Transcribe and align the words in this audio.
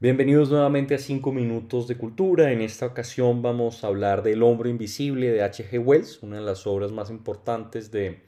Bienvenidos 0.00 0.48
nuevamente 0.50 0.94
a 0.94 0.98
5 0.98 1.32
minutos 1.32 1.88
de 1.88 1.96
cultura. 1.96 2.52
En 2.52 2.60
esta 2.60 2.86
ocasión 2.86 3.42
vamos 3.42 3.82
a 3.82 3.88
hablar 3.88 4.22
del 4.22 4.44
Hombre 4.44 4.70
Invisible 4.70 5.32
de 5.32 5.42
H.G. 5.42 5.84
Wells, 5.84 6.22
una 6.22 6.36
de 6.36 6.42
las 6.42 6.68
obras 6.68 6.92
más 6.92 7.10
importantes 7.10 7.90
de 7.90 8.22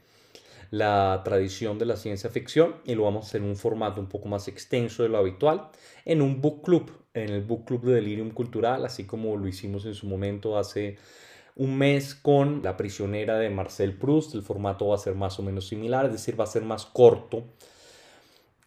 la 0.69 1.21
tradición 1.23 1.79
de 1.79 1.85
la 1.85 1.95
ciencia 1.95 2.29
ficción 2.29 2.75
y 2.83 2.93
lo 2.93 3.03
vamos 3.03 3.23
a 3.23 3.27
hacer 3.29 3.41
en 3.41 3.47
un 3.47 3.55
formato 3.55 4.01
un 4.01 4.09
poco 4.09 4.27
más 4.27 4.49
extenso 4.49 5.03
de 5.03 5.07
lo 5.07 5.17
habitual, 5.17 5.69
en 6.03 6.21
un 6.21 6.41
book 6.41 6.61
club, 6.61 6.91
en 7.13 7.29
el 7.29 7.41
book 7.41 7.63
club 7.63 7.85
de 7.85 7.93
Delirium 7.93 8.31
Cultural, 8.31 8.83
así 8.83 9.05
como 9.05 9.37
lo 9.37 9.47
hicimos 9.47 9.85
en 9.85 9.95
su 9.95 10.07
momento 10.07 10.57
hace 10.57 10.97
un 11.55 11.77
mes 11.77 12.15
con 12.15 12.63
La 12.63 12.75
prisionera 12.75 13.37
de 13.37 13.49
Marcel 13.49 13.97
Proust. 13.97 14.35
El 14.35 14.41
formato 14.41 14.87
va 14.87 14.95
a 14.95 14.97
ser 14.97 15.15
más 15.15 15.39
o 15.39 15.43
menos 15.43 15.69
similar, 15.69 16.07
es 16.07 16.11
decir, 16.11 16.37
va 16.37 16.43
a 16.43 16.47
ser 16.47 16.63
más 16.63 16.85
corto 16.85 17.45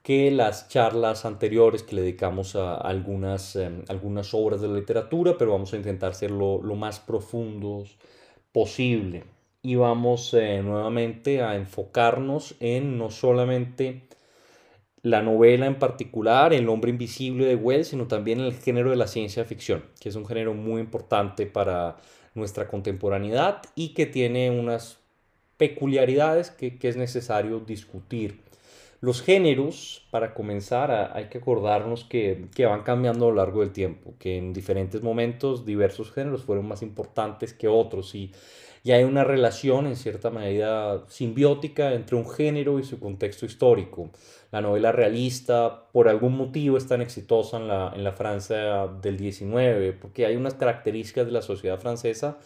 que 0.04 0.30
las 0.30 0.68
charlas 0.68 1.24
anteriores 1.24 1.82
que 1.82 1.96
le 1.96 2.02
dedicamos 2.02 2.56
a 2.56 2.74
algunas, 2.76 3.56
em, 3.56 3.84
algunas 3.88 4.34
obras 4.34 4.60
de 4.60 4.68
la 4.68 4.74
literatura, 4.74 5.36
pero 5.38 5.52
vamos 5.52 5.72
a 5.72 5.78
intentar 5.78 6.14
ser 6.14 6.30
lo, 6.30 6.60
más 6.76 7.00
profundos 7.00 7.96
posible. 8.52 9.24
Y 9.62 9.76
vamos 9.76 10.34
eh, 10.34 10.62
nuevamente 10.62 11.42
a 11.42 11.56
enfocarnos 11.56 12.54
en 12.60 12.98
no 12.98 13.10
solamente 13.10 14.02
la 15.02 15.22
novela 15.22 15.66
en 15.66 15.78
particular, 15.78 16.52
El 16.52 16.68
hombre 16.68 16.90
invisible 16.90 17.46
de 17.46 17.56
Wells, 17.56 17.88
sino 17.88 18.06
también 18.06 18.40
el 18.40 18.54
género 18.54 18.90
de 18.90 18.96
la 18.96 19.06
ciencia 19.06 19.44
ficción, 19.46 19.84
que 20.00 20.10
es 20.10 20.16
un 20.16 20.26
género 20.26 20.54
muy 20.54 20.82
importante 20.82 21.46
para 21.46 21.96
nuestra 22.34 22.68
contemporaneidad 22.68 23.62
y 23.74 23.94
que 23.94 24.06
tiene 24.06 24.50
unas 24.50 24.98
peculiaridades 25.56 26.50
que, 26.50 26.78
que 26.78 26.88
es 26.88 26.96
necesario 26.96 27.60
discutir 27.60 28.43
los 29.04 29.20
géneros, 29.20 30.06
para 30.10 30.32
comenzar, 30.32 31.12
hay 31.12 31.26
que 31.26 31.36
acordarnos 31.36 32.04
que, 32.04 32.48
van 32.58 32.84
cambiando 32.84 33.26
a 33.26 33.28
lo 33.28 33.34
largo 33.34 33.60
del 33.60 33.70
tiempo, 33.70 34.14
que 34.18 34.38
en 34.38 34.54
diferentes 34.54 35.02
momentos 35.02 35.66
diversos 35.66 36.10
géneros 36.10 36.44
fueron 36.44 36.66
más 36.66 36.80
importantes 36.80 37.52
que 37.52 37.68
otros 37.68 38.14
y, 38.14 38.32
y 38.82 38.92
hay 38.92 39.04
una 39.04 39.22
relación 39.22 39.86
en 39.86 39.96
cierta 39.96 40.30
medida 40.30 41.04
simbiótica 41.08 41.92
entre 41.92 42.16
un 42.16 42.26
género 42.26 42.78
y 42.78 42.84
su 42.84 42.98
contexto 42.98 43.44
histórico. 43.44 44.08
La 44.50 44.62
novela 44.62 44.90
realista, 44.90 45.86
por 45.92 46.08
algún 46.08 46.34
motivo, 46.34 46.78
es 46.78 46.86
tan 46.86 47.02
exitosa 47.02 47.58
en 47.58 47.68
la, 47.68 47.92
en 47.94 48.04
la 48.04 48.12
Francia 48.12 48.86
del 48.86 49.18
19, 49.18 49.92
porque 49.92 50.24
hay 50.24 50.36
unas 50.36 50.54
características 50.54 51.26
de 51.26 51.32
la 51.32 51.42
sociedad 51.42 51.78
francesa 51.78 52.38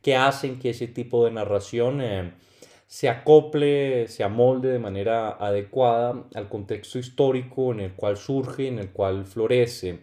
que 0.00 0.14
hacen 0.14 0.60
que 0.60 0.70
ese 0.70 0.86
tipo 0.86 1.24
de 1.24 1.32
narración... 1.32 2.00
Eh, 2.00 2.32
se 2.94 3.08
acople, 3.08 4.06
se 4.06 4.22
amolde 4.22 4.68
de 4.68 4.78
manera 4.78 5.30
adecuada 5.30 6.26
al 6.32 6.48
contexto 6.48 7.00
histórico 7.00 7.72
en 7.72 7.80
el 7.80 7.92
cual 7.94 8.16
surge, 8.16 8.68
en 8.68 8.78
el 8.78 8.90
cual 8.90 9.24
florece. 9.24 9.98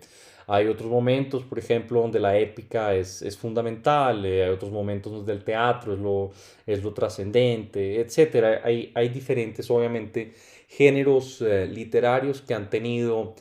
Hay 0.47 0.67
otros 0.67 0.91
momentos, 0.91 1.43
por 1.45 1.57
ejemplo, 1.57 2.01
donde 2.01 2.19
la 2.19 2.37
épica 2.37 2.93
es, 2.93 3.37
fundamental, 3.37 4.25
eh, 4.25 4.43
hay 4.43 4.49
otros 4.49 4.71
momentos 4.71 5.13
donde 5.13 5.31
el 5.31 5.45
teatro 5.45 5.93
es 5.93 5.99
lo, 5.99 6.31
es 6.67 6.83
lo 6.83 6.93
trascendente, 6.93 8.01
etc. 8.01 8.59
Hay, 8.61 8.91
hay 8.93 9.07
diferentes, 9.07 9.71
obviamente, 9.71 10.33
géneros 10.67 11.41
eh, 11.41 11.67
literarios 11.67 12.41
que 12.41 12.55
han 12.55 12.69
tenido 12.69 13.35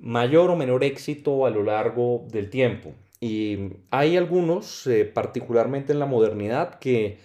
mayor 0.00 0.48
o 0.48 0.56
menor 0.56 0.82
éxito 0.82 1.44
a 1.44 1.50
lo 1.50 1.62
largo 1.62 2.24
del 2.30 2.48
tiempo. 2.48 2.94
Y 3.20 3.68
hay 3.90 4.16
algunos, 4.16 4.86
eh, 4.86 5.04
particularmente 5.04 5.92
en 5.92 5.98
la 5.98 6.06
modernidad, 6.06 6.78
que 6.78 7.18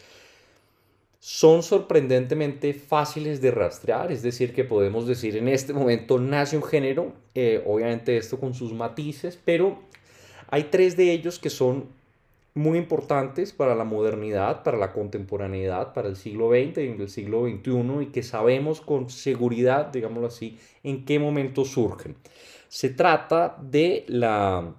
son 1.20 1.64
sorprendentemente 1.64 2.74
fáciles 2.74 3.42
de 3.42 3.52
rastrear, 3.52 4.12
es 4.12 4.22
decir, 4.22 4.54
que 4.54 4.64
podemos 4.64 5.06
decir 5.06 5.36
en 5.36 5.50
este 5.50 5.74
momento 5.74 6.18
nace 6.18 6.56
un 6.56 6.64
género, 6.64 7.14
eh, 7.36 7.62
obviamente 7.66 8.16
esto 8.16 8.40
con 8.40 8.54
sus 8.54 8.74
matices, 8.74 9.38
pero 9.44 9.80
hay 10.50 10.64
tres 10.66 10.96
de 10.96 11.12
ellos 11.12 11.38
que 11.38 11.50
son 11.50 11.88
muy 12.56 12.78
importantes 12.78 13.54
para 13.54 13.76
la 13.76 13.84
modernidad, 13.84 14.64
para 14.64 14.78
la 14.78 14.94
contemporaneidad, 14.94 15.94
para 15.94 16.08
el 16.08 16.16
siglo 16.16 16.50
XX 16.50 16.78
y 16.78 17.02
el 17.02 17.10
siglo 17.10 17.46
XXI 17.48 18.02
y 18.02 18.06
que 18.08 18.24
sabemos 18.24 18.82
con 18.82 19.10
seguridad, 19.10 19.88
digámoslo 19.88 20.28
así, 20.28 20.58
en 20.84 21.06
qué 21.06 21.20
momento 21.20 21.66
surgen. 21.66 22.16
Se 22.70 22.90
trata 22.90 23.58
de 23.62 24.06
la 24.08 24.74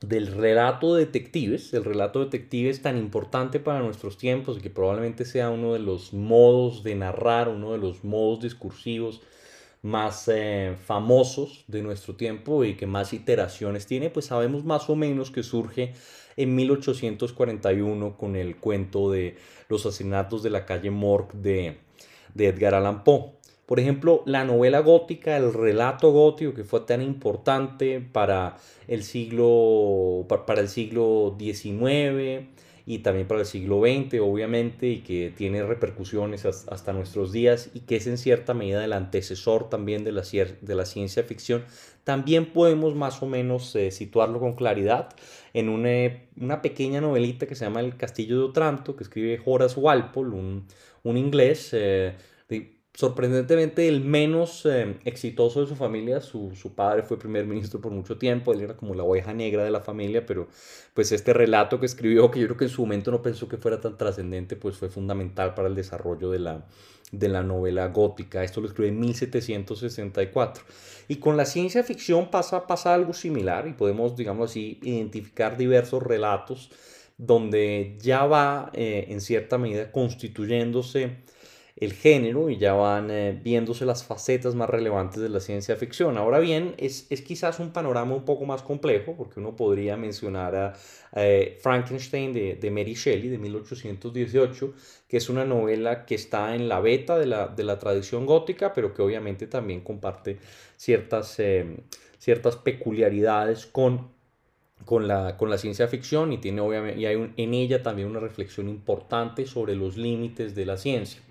del 0.00 0.26
relato 0.26 0.94
de 0.94 1.06
detectives, 1.06 1.72
el 1.72 1.84
relato 1.84 2.18
de 2.18 2.26
detectives 2.26 2.82
tan 2.82 2.98
importante 2.98 3.60
para 3.60 3.80
nuestros 3.80 4.18
tiempos 4.18 4.58
y 4.58 4.60
que 4.60 4.70
probablemente 4.70 5.24
sea 5.24 5.50
uno 5.50 5.72
de 5.72 5.78
los 5.78 6.12
modos 6.12 6.82
de 6.82 6.94
narrar, 6.94 7.48
uno 7.48 7.72
de 7.72 7.78
los 7.78 8.04
modos 8.04 8.40
discursivos 8.40 9.22
más 9.82 10.28
eh, 10.28 10.76
famosos 10.84 11.64
de 11.68 11.82
nuestro 11.82 12.16
tiempo 12.16 12.64
y 12.64 12.74
que 12.74 12.86
más 12.86 13.12
iteraciones 13.12 13.86
tiene, 13.86 14.10
pues 14.10 14.26
sabemos 14.26 14.64
más 14.64 14.90
o 14.90 14.96
menos 14.96 15.30
que 15.30 15.42
surge 15.42 15.94
en 16.36 16.54
1841 16.54 18.16
con 18.16 18.36
el 18.36 18.56
cuento 18.56 19.10
de 19.10 19.36
los 19.68 19.86
asesinatos 19.86 20.42
de 20.42 20.50
la 20.50 20.66
calle 20.66 20.90
Morgue 20.90 21.38
de, 21.38 21.78
de 22.34 22.48
Edgar 22.48 22.74
Allan 22.74 23.04
Poe. 23.04 23.35
Por 23.66 23.80
ejemplo, 23.80 24.22
la 24.26 24.44
novela 24.44 24.78
gótica, 24.78 25.36
el 25.36 25.52
relato 25.52 26.12
gótico 26.12 26.54
que 26.54 26.62
fue 26.62 26.80
tan 26.80 27.02
importante 27.02 28.00
para 28.00 28.56
el 28.86 29.02
siglo, 29.02 30.24
para 30.28 30.60
el 30.60 30.68
siglo 30.68 31.36
XIX 31.36 32.46
y 32.88 32.98
también 33.00 33.26
para 33.26 33.40
el 33.40 33.46
siglo 33.46 33.80
XX, 33.80 34.20
obviamente, 34.20 34.86
y 34.86 35.00
que 35.00 35.32
tiene 35.36 35.64
repercusiones 35.64 36.46
hasta 36.46 36.92
nuestros 36.92 37.32
días 37.32 37.70
y 37.74 37.80
que 37.80 37.96
es 37.96 38.06
en 38.06 38.18
cierta 38.18 38.54
medida 38.54 38.84
el 38.84 38.92
antecesor 38.92 39.68
también 39.68 40.04
de 40.04 40.12
la, 40.12 40.22
de 40.22 40.74
la 40.76 40.86
ciencia 40.86 41.24
ficción, 41.24 41.64
también 42.04 42.52
podemos 42.52 42.94
más 42.94 43.20
o 43.20 43.26
menos 43.26 43.74
eh, 43.74 43.90
situarlo 43.90 44.38
con 44.38 44.54
claridad 44.54 45.08
en 45.54 45.68
una, 45.68 46.62
pequeña 46.62 47.00
novelita 47.00 47.46
que 47.46 47.56
se 47.56 47.64
llama 47.64 47.80
El 47.80 47.96
Castillo 47.96 48.38
de 48.38 48.44
Otranto, 48.44 48.94
que 48.94 49.02
escribe 49.02 49.42
Horace 49.44 49.80
Walpole, 49.80 50.30
un, 50.30 50.68
un 51.02 51.16
inglés. 51.16 51.70
Eh, 51.72 52.14
sorprendentemente 52.96 53.88
el 53.88 54.00
menos 54.00 54.64
eh, 54.64 54.96
exitoso 55.04 55.60
de 55.60 55.66
su 55.66 55.76
familia. 55.76 56.22
Su, 56.22 56.50
padre 56.74 57.02
fue 57.02 57.18
primer 57.18 57.46
ministro 57.46 57.78
por 57.78 57.92
mucho 57.92 58.16
tiempo, 58.16 58.54
él 58.54 58.62
era 58.62 58.74
como 58.74 58.94
la 58.94 59.02
oveja 59.02 59.34
negra 59.34 59.62
de 59.64 59.70
la 59.70 59.80
familia, 59.80 60.24
pero 60.24 60.48
pues 60.94 61.12
este 61.12 61.34
relato 61.34 61.78
que 61.78 61.84
escribió, 61.84 62.30
que 62.30 62.40
yo 62.40 62.46
creo 62.46 62.56
que 62.56 62.64
en 62.64 62.70
su 62.70 62.80
momento 62.80 63.10
no 63.10 63.20
pensó 63.20 63.48
que 63.48 63.58
fuera 63.58 63.82
tan 63.82 63.98
trascendente, 63.98 64.56
pues 64.56 64.78
fue 64.78 64.88
fundamental 64.88 65.52
para 65.52 65.68
el 65.68 65.74
desarrollo 65.74 66.30
de 66.30 66.38
la, 66.38 66.66
de 67.12 67.28
la 67.28 67.42
novela 67.42 67.86
gótica. 67.88 68.42
Esto 68.42 68.62
lo 68.62 68.66
escribió 68.66 68.90
en 68.90 69.00
1764. 69.00 70.64
Y 71.08 71.16
con 71.16 71.36
la 71.36 71.44
ciencia 71.44 71.84
ficción 71.84 72.30
pasa, 72.30 72.66
pasa 72.66 72.94
algo 72.94 73.12
similar 73.12 73.68
y 73.68 73.74
podemos, 73.74 74.16
digamos 74.16 74.50
así, 74.50 74.80
identificar 74.82 75.58
diversos 75.58 76.02
relatos 76.02 76.70
donde 77.18 77.96
ya 78.00 78.24
va 78.24 78.70
eh, 78.72 79.06
en 79.08 79.20
cierta 79.20 79.58
medida 79.58 79.92
constituyéndose 79.92 81.24
el 81.76 81.92
género 81.92 82.48
y 82.48 82.56
ya 82.56 82.72
van 82.72 83.10
eh, 83.10 83.38
viéndose 83.42 83.84
las 83.84 84.02
facetas 84.02 84.54
más 84.54 84.68
relevantes 84.70 85.20
de 85.20 85.28
la 85.28 85.40
ciencia 85.40 85.76
ficción. 85.76 86.16
Ahora 86.16 86.38
bien, 86.38 86.74
es, 86.78 87.04
quizás 87.26 87.60
un 87.60 87.70
panorama 87.70 88.14
un 88.14 88.24
poco 88.24 88.46
más 88.46 88.62
complejo, 88.62 89.14
porque 89.14 89.40
uno 89.40 89.54
podría 89.54 89.96
mencionar 89.98 90.56
a 90.56 90.72
eh, 91.14 91.58
Frankenstein 91.60 92.32
de, 92.32 92.70
Mary 92.70 92.94
Shelley 92.94 93.28
de 93.28 93.36
1818, 93.38 94.74
que 95.06 95.18
es 95.18 95.28
una 95.28 95.44
novela 95.44 96.06
que 96.06 96.14
está 96.14 96.54
en 96.54 96.68
la 96.68 96.80
beta 96.80 97.18
de 97.18 97.26
la, 97.26 97.78
tradición 97.78 98.24
gótica, 98.24 98.72
pero 98.72 98.94
que 98.94 99.02
obviamente 99.02 99.46
también 99.46 99.82
comparte 99.82 100.38
ciertas, 100.76 101.38
eh, 101.40 101.76
ciertas 102.18 102.56
peculiaridades 102.56 103.66
con 103.66 104.16
con 104.84 105.08
la, 105.08 105.36
con 105.36 105.48
la 105.50 105.58
ciencia 105.58 105.88
ficción 105.88 106.32
y, 106.32 106.38
tiene 106.38 106.60
obviamente, 106.60 107.00
y 107.00 107.06
hay 107.06 107.32
en 107.36 107.54
ella 107.54 107.82
también 107.82 108.08
una 108.08 108.20
reflexión 108.20 108.68
importante 108.68 109.46
sobre 109.46 109.74
los 109.74 109.96
límites 109.96 110.54
de 110.54 110.66
la 110.66 110.76
ciencia. 110.76 111.22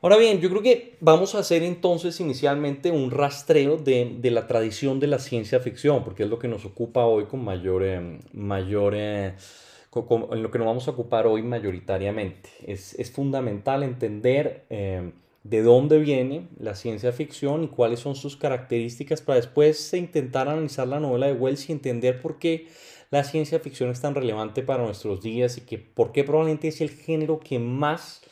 Ahora 0.00 0.16
bien, 0.16 0.40
yo 0.40 0.48
creo 0.48 0.62
que 0.62 0.96
vamos 1.00 1.34
a 1.34 1.40
hacer 1.40 1.64
entonces 1.64 2.20
inicialmente 2.20 2.92
un 2.92 3.10
rastreo 3.10 3.76
de, 3.76 4.16
la 4.30 4.46
tradición 4.46 5.00
de 5.00 5.08
la 5.08 5.18
ciencia 5.18 5.58
ficción, 5.58 6.04
porque 6.04 6.22
es 6.22 6.28
lo 6.28 6.38
que 6.38 6.46
nos 6.46 6.64
ocupa 6.64 7.04
hoy 7.04 7.24
con 7.24 7.44
mayor, 7.44 7.82
eh, 7.84 8.20
mayor 8.32 8.94
eh, 8.96 9.34
en 10.30 10.42
lo 10.42 10.50
que 10.52 10.58
nos 10.58 10.66
vamos 10.68 10.86
a 10.86 10.92
ocupar 10.92 11.26
hoy 11.26 11.42
mayoritariamente. 11.42 12.48
Es, 12.64 13.10
fundamental 13.10 13.82
entender 13.82 14.64
eh, 14.70 15.10
de 15.42 15.62
dónde 15.62 15.98
viene 15.98 16.46
la 16.60 16.76
ciencia 16.76 17.10
ficción 17.10 17.64
y 17.64 17.68
cuáles 17.68 17.98
son 17.98 18.14
sus 18.14 18.36
características 18.36 19.20
para 19.20 19.40
después 19.40 19.92
intentar 19.94 20.48
analizar 20.48 20.86
la 20.86 21.00
novela 21.00 21.26
de 21.26 21.32
Wells 21.32 21.68
y 21.68 21.72
entender 21.72 22.22
por 22.22 22.38
qué 22.38 22.68
la 23.10 23.24
ciencia 23.24 23.58
ficción 23.58 23.90
es 23.90 24.00
tan 24.00 24.14
relevante 24.14 24.62
para 24.62 24.84
nuestros 24.84 25.22
días 25.22 25.58
y 25.58 25.62
que 25.62 25.78
por 25.78 26.12
qué 26.12 26.22
probablemente 26.22 26.68
es 26.68 26.80
el 26.80 26.90
género 26.90 27.40
que 27.40 27.58
más 27.58 28.22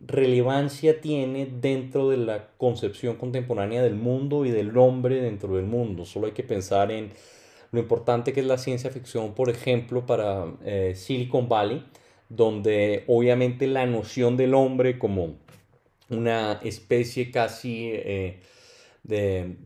relevancia 0.00 1.00
tiene 1.00 1.46
dentro 1.46 2.10
de 2.10 2.16
la 2.16 2.48
concepción 2.56 3.16
contemporánea 3.16 3.82
del 3.82 3.94
mundo 3.94 4.44
y 4.44 4.50
del 4.50 4.76
hombre 4.76 5.20
dentro 5.20 5.56
del 5.56 5.66
mundo. 5.66 6.04
Solo 6.04 6.26
hay 6.26 6.32
que 6.32 6.42
pensar 6.42 6.90
en 6.90 7.12
lo 7.72 7.80
importante 7.80 8.32
que 8.32 8.40
es 8.40 8.46
la 8.46 8.58
ciencia 8.58 8.90
ficción, 8.90 9.34
por 9.34 9.50
ejemplo, 9.50 10.06
para 10.06 10.46
eh, 10.64 10.94
Silicon 10.96 11.48
Valley, 11.48 11.84
donde 12.28 13.04
obviamente 13.06 13.66
la 13.66 13.86
noción 13.86 14.36
del 14.36 14.54
hombre 14.54 14.98
como 14.98 15.36
una 16.08 16.60
especie 16.62 17.30
casi 17.30 17.90
eh, 17.92 18.40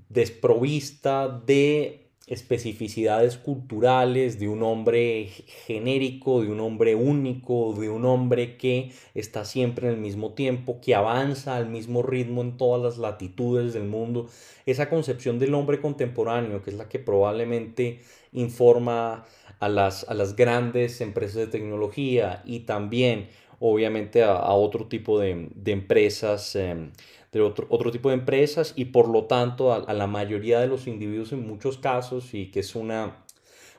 desprovista 0.09 1.29
de 1.29 2.10
especificidades 2.31 3.37
culturales, 3.37 4.39
de 4.39 4.49
un 4.49 4.63
hombre 4.63 5.29
genérico, 5.67 6.43
de 6.43 6.49
un 6.49 6.61
hombre 6.61 6.95
único, 6.95 7.75
de 7.75 7.91
un 7.91 8.05
hombre 8.05 8.57
que 8.57 8.93
está 9.15 9.45
siempre 9.45 9.89
en 9.89 9.95
el 9.95 10.01
mismo 10.01 10.33
tiempo, 10.33 10.81
que 10.81 10.95
avanza 10.95 11.57
al 11.57 11.69
mismo 11.69 12.03
ritmo 12.03 12.41
en 12.41 12.57
todas 12.57 12.81
las 12.83 12.99
latitudes 12.99 13.75
del 13.75 13.85
mundo. 13.85 14.29
Esa 14.65 14.89
concepción 14.89 15.41
del 15.41 15.55
hombre 15.55 15.81
contemporáneo, 15.81 16.63
que 16.63 16.71
es 16.71 16.77
la 16.77 16.89
que 16.89 17.01
probablemente 17.01 18.01
informa 18.33 19.27
a 19.59 19.69
las, 19.69 20.09
a 20.09 20.15
las 20.15 20.37
grandes 20.37 21.01
empresas 21.01 21.35
de 21.35 21.47
tecnología 21.49 22.43
y 22.47 22.61
también 22.61 23.29
obviamente 23.59 24.23
a, 24.23 24.53
otro 24.53 24.87
tipo 24.87 25.19
de, 25.19 25.51
empresas. 25.67 26.57
Em, 26.57 26.93
de 27.33 27.41
otro, 27.41 27.67
otro 27.71 27.91
tipo 27.91 28.09
de 28.09 28.17
empresas 28.17 28.73
y 28.77 28.87
por 28.87 29.09
lo 29.09 29.25
tanto 29.25 29.73
a, 29.73 29.93
la 29.93 30.07
mayoría 30.07 30.61
de 30.61 30.67
los 30.67 30.87
individuos 30.87 31.33
en 31.33 31.47
muchos 31.47 31.79
casos 31.79 32.35
y 32.35 32.51
que 32.51 32.61
es 32.61 32.75
una, 32.75 33.25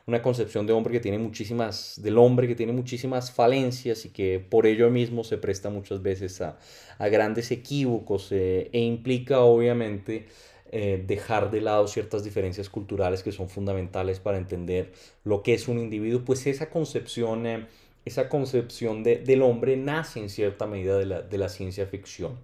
una 0.06 0.22
concepción 0.22 0.66
de 0.66 0.72
hombre 0.72 0.92
que 0.92 1.00
tiene 1.00 1.18
muchísimas, 1.18 2.00
del 2.02 2.16
hombre 2.18 2.48
que 2.48 2.54
tiene 2.54 2.72
muchísimas 2.72 3.30
falencias 3.30 4.06
y 4.06 4.10
que 4.10 4.38
por 4.40 4.66
ello 4.66 4.90
mismo 4.90 5.22
se 5.22 5.36
presta 5.36 5.68
muchas 5.68 6.02
veces 6.02 6.40
a, 6.40 6.58
a 6.98 7.08
grandes 7.08 7.50
equívocos 7.50 8.32
eh, 8.32 8.70
e 8.72 8.80
implica 8.80 9.40
obviamente 9.40 10.26
eh, 10.70 11.04
dejar 11.06 11.50
de 11.50 11.60
lado 11.60 11.86
ciertas 11.86 12.24
diferencias 12.24 12.70
culturales 12.70 13.22
que 13.22 13.32
son 13.32 13.50
fundamentales 13.50 14.20
para 14.20 14.38
entender 14.38 14.92
lo 15.24 15.42
que 15.42 15.52
es 15.52 15.68
un 15.68 15.78
individuo, 15.78 16.24
pues 16.24 16.46
esa 16.46 16.70
concepción... 16.70 17.46
Eh, 17.46 17.66
esa 18.04 18.28
concepción 18.28 19.02
de, 19.02 19.16
del 19.18 19.42
hombre 19.42 19.76
nace 19.76 20.20
en 20.20 20.28
cierta 20.28 20.66
medida 20.66 20.98
de 20.98 21.06
la, 21.06 21.22
de 21.22 21.38
la, 21.38 21.48
ciencia 21.48 21.86
ficción. 21.86 22.38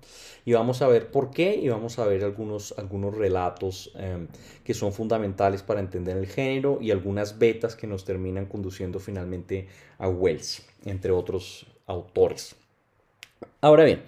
Y 0.44 0.52
vamos 0.52 0.82
a 0.82 0.88
ver 0.88 1.10
por 1.10 1.30
qué 1.30 1.56
y 1.56 1.68
vamos 1.68 1.98
a 1.98 2.06
ver 2.06 2.22
algunos, 2.24 2.74
algunos 2.78 3.14
relatos 3.16 3.92
em, 3.96 4.28
que 4.64 4.74
son 4.74 4.92
fundamentales 4.92 5.62
para 5.62 5.80
entender 5.80 6.16
el 6.16 6.26
género 6.26 6.78
y 6.80 6.90
algunas 6.90 7.38
betas 7.38 7.74
que 7.74 7.86
nos 7.86 8.04
terminan 8.04 8.46
conduciendo 8.46 9.00
finalmente 9.00 9.66
a 9.98 10.08
Wells, 10.08 10.64
entre 10.84 11.10
otros 11.10 11.66
autores. 11.86 12.54
Ahora 13.60 13.84
bien, 13.84 14.02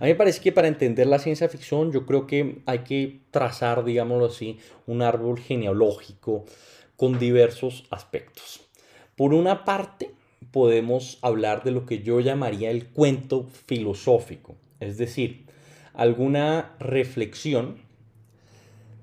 a 0.00 0.04
mí 0.04 0.10
me 0.10 0.14
parece 0.14 0.40
que 0.40 0.52
para 0.52 0.68
entender 0.68 1.06
la 1.06 1.18
ciencia 1.18 1.48
ficción 1.48 1.92
yo 1.92 2.06
creo 2.06 2.26
que 2.26 2.62
hay 2.64 2.80
que 2.80 3.20
trazar, 3.30 3.84
digámoslo 3.84 4.26
así, 4.26 4.58
un 4.86 5.02
árbol 5.02 5.38
genealógico 5.38 6.44
con 6.96 7.18
diversos 7.18 7.84
aspectos. 7.90 8.60
Por 9.16 9.34
una 9.34 9.64
parte, 9.64 10.13
podemos 10.54 11.18
hablar 11.20 11.64
de 11.64 11.72
lo 11.72 11.84
que 11.84 12.04
yo 12.04 12.20
llamaría 12.20 12.70
el 12.70 12.86
cuento 12.86 13.48
filosófico, 13.66 14.54
es 14.78 14.98
decir, 14.98 15.46
alguna 15.94 16.76
reflexión 16.78 17.78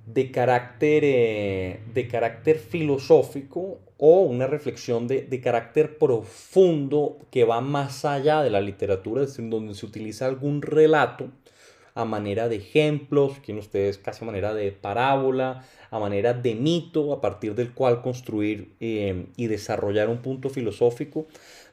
de 0.06 0.32
carácter, 0.32 1.04
eh, 1.04 1.82
de 1.94 2.08
carácter 2.08 2.58
filosófico 2.58 3.80
o 3.98 4.22
una 4.22 4.48
reflexión 4.48 5.10
de, 5.10 5.24
de, 5.24 5.42
carácter 5.42 5.98
profundo 5.98 7.18
que 7.32 7.44
va 7.44 7.60
más 7.60 8.06
allá 8.06 8.44
de 8.44 8.50
la 8.50 8.62
literatura, 8.62 9.24
es 9.24 9.36
decir, 9.36 9.50
donde 9.50 9.74
se 9.74 9.86
utiliza 9.86 10.28
algún 10.28 10.62
relato 10.62 11.32
a 12.02 12.06
manera 12.06 12.50
de 12.50 12.58
ejemplos, 12.58 13.40
quieren 13.44 13.60
ustedes 13.60 13.98
casi 13.98 14.24
a 14.24 14.28
manera 14.28 14.54
de 14.54 14.72
parábola, 14.72 15.66
a 15.90 16.00
manera 16.00 16.34
de 16.34 16.56
mito, 16.56 17.14
a 17.14 17.22
partir 17.22 17.56
del 17.56 17.74
cual 17.74 18.02
construir 18.02 18.74
eh, 18.80 19.26
y 19.38 19.48
desarrollar 19.48 20.10
un 20.10 20.22
punto 20.22 20.50
filosófico. 20.50 21.28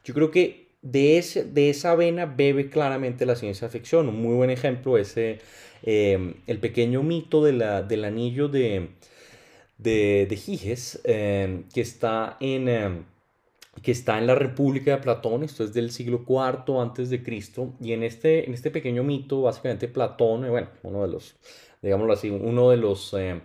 Yo 0.05 0.15
creo 0.15 0.31
que 0.31 0.69
de, 0.83 1.19
ese, 1.19 1.45
de 1.45 1.71
esa 1.71 1.95
vena 1.95 2.27
bebe 2.27 2.71
claramente 2.71 3.27
la 3.27 3.37
ciencia 3.37 3.69
ficción. 3.69 4.09
Un 4.09 4.23
muy 4.23 4.35
buen 4.35 4.51
ejemplo 4.51 4.99
es 4.99 5.17
eh, 5.17 5.39
el 5.83 6.59
pequeño 6.59 7.03
mito 7.03 7.45
de 7.45 7.53
la, 7.53 7.83
del 7.83 8.05
anillo 8.05 8.49
de, 8.49 8.89
de, 9.79 10.27
de 10.29 10.37
Giges, 10.37 11.01
eh, 11.05 11.63
que 11.73 11.81
está 11.81 12.37
en 12.41 13.07
que 13.81 13.93
está 13.93 14.19
en 14.19 14.27
la 14.27 14.35
República 14.35 14.93
de 14.93 14.99
Platón, 14.99 15.43
esto 15.43 15.65
es 15.65 15.73
del 15.73 15.91
siglo 15.91 16.25
IV 16.27 16.81
antes 16.81 17.11
de 17.11 17.23
Cristo, 17.23 17.75
y 17.81 17.93
en 17.93 18.03
este, 18.03 18.47
en 18.47 18.55
este 18.55 18.71
pequeño 18.71 19.03
mito, 19.03 19.43
básicamente 19.43 19.89
Platón, 19.89 20.45
eh, 20.45 20.51
bueno, 20.51 20.69
uno 20.83 21.03
de 21.03 21.09
los, 21.09 21.37
digámoslo 21.83 22.13
así, 22.13 22.31
uno 22.31 22.71
de 22.71 22.77
los 22.77 23.15
eh, 23.15 23.41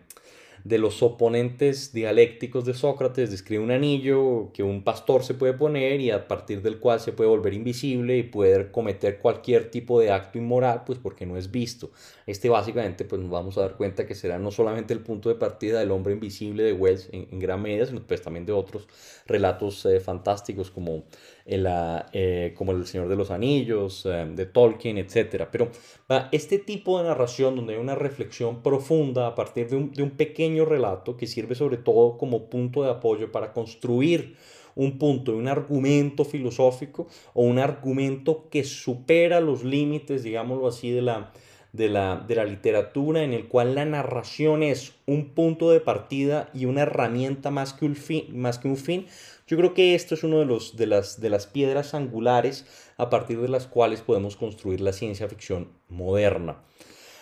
de 0.63 0.77
los 0.77 1.03
oponentes 1.03 1.91
dialécticos 1.91 2.63
de 2.63 2.73
Sócrates 2.73 3.29
describe 3.29 3.61
un 3.61 3.71
anillo 3.71 4.51
que 4.53 4.63
un 4.63 4.83
pastor 4.83 5.23
se 5.23 5.33
puede 5.33 5.53
poner 5.53 5.99
y 5.99 6.09
a 6.09 6.27
partir 6.27 6.61
del 6.61 6.79
cual 6.79 7.01
se 7.01 7.11
puede 7.11 7.29
volver 7.29 7.53
invisible 7.53 8.17
y 8.17 8.23
poder 8.23 8.71
cometer 8.71 9.19
cualquier 9.19 9.69
tipo 9.69 9.99
de 9.99 10.11
acto 10.11 10.37
inmoral, 10.37 10.83
pues 10.85 10.99
porque 10.99 11.25
no 11.25 11.35
es 11.35 11.51
visto. 11.51 11.91
Este 12.25 12.47
básicamente 12.47 13.03
pues 13.03 13.21
nos 13.21 13.29
vamos 13.29 13.57
a 13.57 13.61
dar 13.61 13.75
cuenta 13.75 14.07
que 14.07 14.15
será 14.15 14.39
no 14.39 14.51
solamente 14.51 14.93
el 14.93 15.01
punto 15.01 15.27
de 15.27 15.35
partida 15.35 15.79
del 15.79 15.91
hombre 15.91 16.13
invisible 16.13 16.63
de 16.63 16.71
Wells 16.71 17.09
en, 17.11 17.39
gran 17.39 17.61
medida, 17.61 17.85
sino 17.85 18.01
pues 18.01 18.21
también 18.21 18.45
de 18.45 18.53
otros 18.53 18.87
relatos 19.25 19.85
eh, 19.85 19.99
fantásticos 19.99 20.71
como 20.71 21.03
el, 21.45 21.67
eh, 22.13 22.53
como 22.55 22.71
el 22.71 22.85
Señor 22.85 23.09
de 23.09 23.15
los 23.15 23.31
Anillos, 23.31 24.05
eh, 24.05 24.25
de 24.33 24.45
Tolkien, 24.45 24.97
etc. 24.97 25.47
Pero 25.51 25.69
este 26.31 26.59
tipo 26.59 26.99
de 26.99 27.07
narración 27.07 27.55
donde 27.55 27.73
hay 27.73 27.79
una 27.79 27.95
reflexión 27.95 28.61
profunda 28.61 29.27
a 29.27 29.35
partir 29.35 29.69
de 29.69 29.75
un, 29.75 29.91
de 29.91 30.03
un 30.03 30.11
pequeño 30.11 30.65
relato 30.65 31.17
que 31.17 31.27
sirve 31.27 31.55
sobre 31.55 31.77
todo 31.77 32.17
como 32.17 32.49
punto 32.49 32.83
de 32.83 32.91
apoyo 32.91 33.31
para 33.31 33.53
construir 33.53 34.35
un 34.75 34.97
punto, 34.97 35.35
un 35.35 35.47
argumento 35.47 36.25
filosófico 36.25 37.07
o 37.33 37.43
un 37.43 37.59
argumento 37.59 38.47
que 38.49 38.63
supera 38.63 39.39
los 39.39 39.63
límites, 39.63 40.23
digámoslo 40.23 40.67
así, 40.67 40.91
de 40.91 41.01
la, 41.01 41.31
de 41.73 41.89
la, 41.89 42.23
de 42.27 42.35
la 42.35 42.45
literatura, 42.45 43.23
en 43.23 43.33
el 43.33 43.47
cual 43.47 43.75
la 43.75 43.85
narración 43.85 44.63
es 44.63 44.93
un 45.05 45.29
punto 45.29 45.71
de 45.71 45.79
partida 45.79 46.49
y 46.53 46.65
una 46.65 46.81
herramienta 46.81 47.51
más 47.51 47.73
que 47.73 47.85
un 47.85 47.95
fin, 47.95 48.25
más 48.39 48.57
que 48.57 48.67
un 48.67 48.77
fin 48.77 49.05
yo 49.47 49.57
creo 49.57 49.73
que 49.73 49.95
esto 49.95 50.15
es 50.15 50.23
uno 50.23 50.39
de, 50.39 50.59
de, 50.73 50.87
las, 50.87 51.19
de 51.19 51.29
las 51.29 51.47
piedras 51.47 51.93
angulares 51.93 52.65
a 52.97 53.09
partir 53.09 53.39
de 53.41 53.49
las 53.49 53.67
cuales 53.67 54.01
podemos 54.01 54.35
construir 54.35 54.81
la 54.81 54.93
ciencia 54.93 55.27
ficción 55.27 55.69
moderna. 55.89 56.63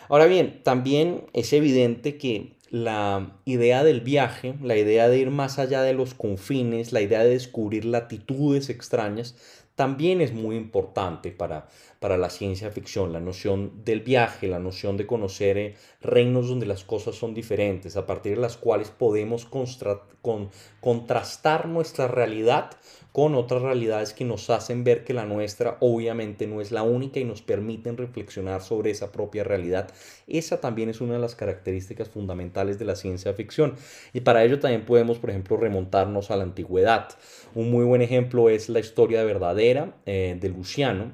Ahora 0.09 0.25
bien, 0.25 0.61
también 0.63 1.25
es 1.33 1.53
evidente 1.53 2.17
que 2.17 2.57
la 2.69 3.39
idea 3.43 3.83
del 3.83 4.01
viaje, 4.01 4.55
la 4.61 4.77
idea 4.77 5.09
de 5.09 5.19
ir 5.19 5.29
más 5.29 5.59
allá 5.59 5.81
de 5.81 5.93
los 5.93 6.13
confines, 6.13 6.93
la 6.93 7.01
idea 7.01 7.23
de 7.23 7.31
descubrir 7.31 7.83
latitudes 7.83 8.69
extrañas, 8.69 9.35
también 9.75 10.21
es 10.21 10.33
muy 10.33 10.55
importante 10.55 11.31
para, 11.31 11.67
para 11.99 12.17
la 12.17 12.29
ciencia 12.29 12.71
ficción, 12.71 13.13
la 13.13 13.19
noción 13.19 13.83
del 13.83 14.01
viaje, 14.01 14.47
la 14.47 14.59
noción 14.59 14.97
de 14.97 15.07
conocer 15.07 15.57
eh, 15.57 15.75
reinos 16.01 16.49
donde 16.49 16.65
las 16.65 16.83
cosas 16.83 17.15
son 17.15 17.33
diferentes, 17.33 17.95
a 17.95 18.05
partir 18.05 18.35
de 18.35 18.41
las 18.41 18.57
cuales 18.57 18.89
podemos 18.89 19.45
con, 19.45 20.49
contrastar 20.81 21.67
nuestra 21.67 22.07
realidad 22.07 22.71
con 23.11 23.35
otras 23.35 23.61
realidades 23.61 24.13
que 24.13 24.23
nos 24.23 24.49
hacen 24.49 24.83
ver 24.83 25.03
que 25.03 25.13
la 25.13 25.25
nuestra 25.25 25.77
obviamente 25.81 26.47
no 26.47 26.61
es 26.61 26.71
la 26.71 26.83
única 26.83 27.19
y 27.19 27.25
nos 27.25 27.41
permiten 27.41 27.97
reflexionar 27.97 28.61
sobre 28.61 28.91
esa 28.91 29.11
propia 29.11 29.43
realidad. 29.43 29.91
Esa 30.27 30.61
también 30.61 30.89
es 30.89 31.01
una 31.01 31.13
de 31.13 31.19
las 31.19 31.35
características 31.35 32.09
fundamentales 32.09 32.79
de 32.79 32.85
la 32.85 32.95
ciencia 32.95 33.33
ficción 33.33 33.75
y 34.13 34.21
para 34.21 34.43
ello 34.43 34.59
también 34.59 34.85
podemos, 34.85 35.19
por 35.19 35.29
ejemplo, 35.29 35.57
remontarnos 35.57 36.31
a 36.31 36.37
la 36.37 36.43
antigüedad. 36.43 37.09
Un 37.53 37.69
muy 37.69 37.83
buen 37.83 38.01
ejemplo 38.01 38.49
es 38.49 38.69
la 38.69 38.79
historia 38.79 39.23
verdadera 39.23 39.95
eh, 40.05 40.37
de 40.39 40.49
Luciano, 40.49 41.11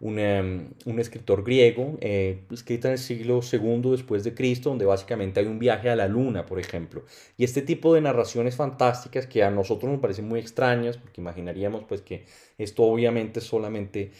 Em, 0.00 0.68
un, 0.84 0.98
escritor 1.00 1.42
griego, 1.42 1.96
eh, 2.00 2.44
escrita 2.50 2.88
en 2.88 2.92
el 2.92 2.98
siglo 2.98 3.40
II 3.50 3.92
después 3.92 4.24
de 4.24 4.34
Cristo, 4.34 4.68
donde 4.68 4.84
básicamente 4.84 5.40
hay 5.40 5.46
un 5.46 5.58
viaje 5.58 5.88
a 5.88 5.96
la 5.96 6.06
luna, 6.06 6.44
por 6.44 6.58
ejemplo. 6.58 7.04
Y 7.36 7.44
este 7.44 7.62
tipo 7.62 7.94
de 7.94 8.02
narraciones 8.02 8.56
fantásticas 8.56 9.26
que 9.26 9.42
a 9.42 9.50
nosotros 9.50 9.90
nos 9.90 10.00
parecen 10.00 10.28
muy 10.28 10.40
extrañas, 10.40 10.98
porque 10.98 11.20
imaginaríamos 11.20 11.84
pues 11.84 12.02
que 12.02 12.26
esto 12.58 12.82
obviamente 12.82 13.40
es 13.40 13.46
solamente 13.46 14.12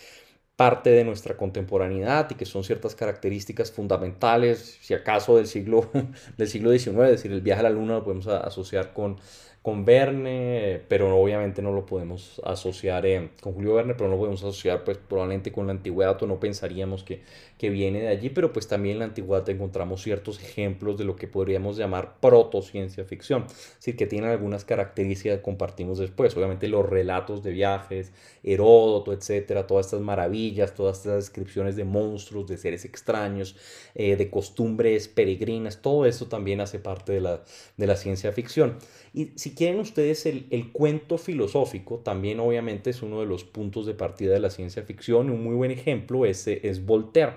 parte 0.57 0.89
de 0.91 1.05
nuestra 1.05 1.37
contemporaneidad 1.37 2.31
y 2.31 2.35
que 2.35 2.47
son 2.47 2.65
ciertas 2.65 2.95
características 2.95 3.71
fundamentales, 3.71 4.79
si 4.81 4.95
acaso 4.95 5.37
del 5.37 5.47
siglo, 5.47 5.91
del 6.39 6.49
siglo 6.49 6.71
XIX, 6.71 6.89
es 7.05 7.11
decir, 7.11 7.33
el 7.33 7.43
viaje 7.43 7.61
a 7.61 7.65
la 7.65 7.71
luna 7.71 7.95
lo 7.95 8.05
podemos 8.05 8.27
asociar 8.27 8.95
con 8.95 9.19
con 9.67 9.85
Verne, 9.85 10.81
pero 10.87 11.19
obviamente 11.19 11.61
no 11.61 11.73
lo 11.73 11.87
podemos 11.87 12.41
asociar 12.45 13.05
eh, 13.05 13.31
con 13.41 13.53
Julio 13.53 13.75
Verne, 13.75 13.95
pero 13.95 14.09
no 14.09 14.13
lo 14.13 14.21
podemos 14.21 14.41
asociar 14.45 14.85
pues 14.85 14.97
probablemente 14.97 15.51
con 15.51 15.67
la 15.67 15.73
antigüedad 15.73 16.23
o 16.23 16.27
no 16.29 16.39
pensaríamos 16.39 17.03
que, 17.03 17.23
que 17.59 17.69
viene 17.69 17.99
de 18.03 18.07
allí, 18.07 18.31
pero 18.31 18.53
pues 18.53 18.69
también 18.69 18.93
en 18.93 18.99
la 19.01 19.05
antigüedad 19.07 19.49
encontramos 19.51 20.05
ciertos 20.05 20.41
ejemplos 20.41 20.97
de 20.99 21.03
lo 21.03 21.17
que 21.17 21.27
podríamos 21.27 21.77
llamar 21.77 22.21
proto-ciencia 22.21 23.05
ficción, 23.07 23.47
es 23.49 23.77
decir, 23.79 23.97
que 23.97 24.07
tienen 24.07 24.31
algunas 24.31 24.65
características 24.65 25.39
que 25.39 25.43
compartimos 25.43 25.99
después, 25.99 26.37
obviamente 26.37 26.69
los 26.69 26.89
relatos 26.89 27.43
de 27.43 27.51
viajes, 27.51 28.13
Heródoto, 28.45 29.13
etcétera, 29.13 29.67
todas 29.67 29.87
estas 29.87 30.01
maravillas, 30.01 30.77
todas 30.77 30.99
estas 30.99 31.17
descripciones 31.17 31.75
de 31.75 31.83
monstruos, 31.83 32.47
de 32.47 32.57
seres 32.57 32.85
extraños, 32.85 33.57
eh, 33.97 34.15
de 34.15 34.31
costumbres 34.31 35.09
peregrinas, 35.09 35.83
todo 35.83 36.07
eso 36.07 36.27
también 36.27 36.61
hace 36.61 36.79
parte 36.79 37.15
de 37.15 37.21
la, 37.21 37.43
de 37.77 37.87
la 37.89 37.97
ciencia 37.97 38.31
ficción. 38.31 38.79
Y 39.13 39.33
si 39.35 39.56
quieren 39.57 39.81
ustedes 39.81 40.27
el, 40.27 40.71
cuento 40.73 41.19
filosófico, 41.19 41.99
también 41.99 42.39
obviamente 42.39 42.91
es 42.91 43.03
uno 43.03 43.21
de 43.21 43.27
los 43.27 43.45
puntos 43.45 43.87
de 43.87 43.95
partida 43.95 44.33
de 44.33 44.41
la 44.41 44.51
ciencia 44.51 44.83
ficción. 44.83 45.31
Un 45.31 45.43
muy 45.43 45.55
buen 45.55 45.71
ejemplo 45.71 46.27
es, 46.27 46.47
es 46.47 46.85
Voltaire. 46.85 47.33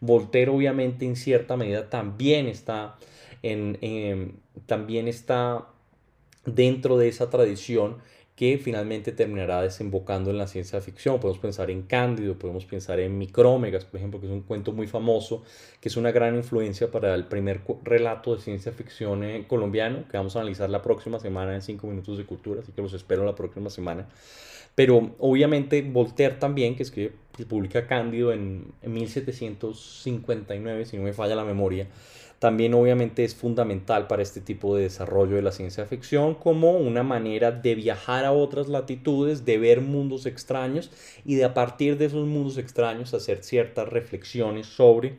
Voltaire 0.00 0.50
obviamente 0.50 1.04
en 1.04 1.14
cierta 1.14 1.56
medida 1.56 1.88
también 1.88 2.48
está, 2.48 2.96
en, 3.42 4.40
también 4.66 5.06
está 5.06 5.68
dentro 6.44 6.98
de 6.98 7.08
esa 7.08 7.30
tradición 7.30 7.98
que 8.34 8.58
finalmente 8.58 9.12
terminará 9.12 9.60
desembocando 9.60 10.30
en 10.30 10.38
la 10.38 10.46
ciencia 10.46 10.80
ficción. 10.80 11.20
Podemos 11.20 11.38
pensar 11.38 11.70
en 11.70 11.82
Cándido, 11.82 12.38
podemos 12.38 12.64
pensar 12.64 12.98
en 12.98 13.18
Micrómegas, 13.18 13.84
por 13.84 13.98
ejemplo, 13.98 14.18
que 14.20 14.26
es 14.26 14.32
un 14.32 14.40
cuento 14.42 14.72
muy 14.72 14.86
famoso, 14.86 15.44
que 15.80 15.88
es 15.88 15.96
una 15.96 16.12
gran 16.12 16.34
influencia 16.36 16.90
para 16.90 17.14
el 17.14 17.26
primer 17.26 17.60
relato 17.84 18.34
de 18.34 18.40
ciencia 18.40 18.72
ficción 18.72 19.22
eh, 19.22 19.44
colombiano, 19.46 20.08
que 20.10 20.16
vamos 20.16 20.34
a 20.36 20.40
analizar 20.40 20.70
la 20.70 20.80
próxima 20.80 21.18
semana 21.20 21.54
en 21.54 21.60
5 21.62 21.86
minutos 21.86 22.16
de 22.16 22.24
cultura, 22.24 22.62
así 22.62 22.72
que 22.72 22.80
los 22.80 22.94
espero 22.94 23.24
la 23.24 23.34
próxima 23.34 23.68
semana. 23.68 24.08
Pero 24.74 25.14
obviamente 25.18 25.82
Voltaire 25.82 26.36
también, 26.36 26.74
que 26.76 26.84
es 26.84 26.90
que 26.90 27.12
publica 27.48 27.86
Cándido 27.86 28.32
en, 28.32 28.72
en 28.80 28.92
1759, 28.94 30.86
si 30.86 30.96
no 30.96 31.02
me 31.02 31.12
falla 31.12 31.34
la 31.34 31.44
memoria, 31.44 31.88
también 32.42 32.74
obviamente 32.74 33.22
es 33.22 33.36
fundamental 33.36 34.08
para 34.08 34.20
este 34.20 34.40
tipo 34.40 34.74
de 34.74 34.82
desarrollo 34.82 35.36
de 35.36 35.42
la 35.42 35.52
ciencia 35.52 35.86
ficción 35.86 36.34
como 36.34 36.72
una 36.72 37.04
manera 37.04 37.52
de 37.52 37.76
viajar 37.76 38.24
a 38.24 38.32
otras 38.32 38.66
latitudes, 38.66 39.44
de 39.44 39.58
ver 39.58 39.80
mundos 39.80 40.26
extraños 40.26 40.90
y 41.24 41.36
de 41.36 41.44
a 41.44 41.54
partir 41.54 41.98
de 41.98 42.06
esos 42.06 42.26
mundos 42.26 42.58
extraños 42.58 43.14
hacer 43.14 43.44
ciertas 43.44 43.88
reflexiones 43.88 44.66
sobre 44.66 45.18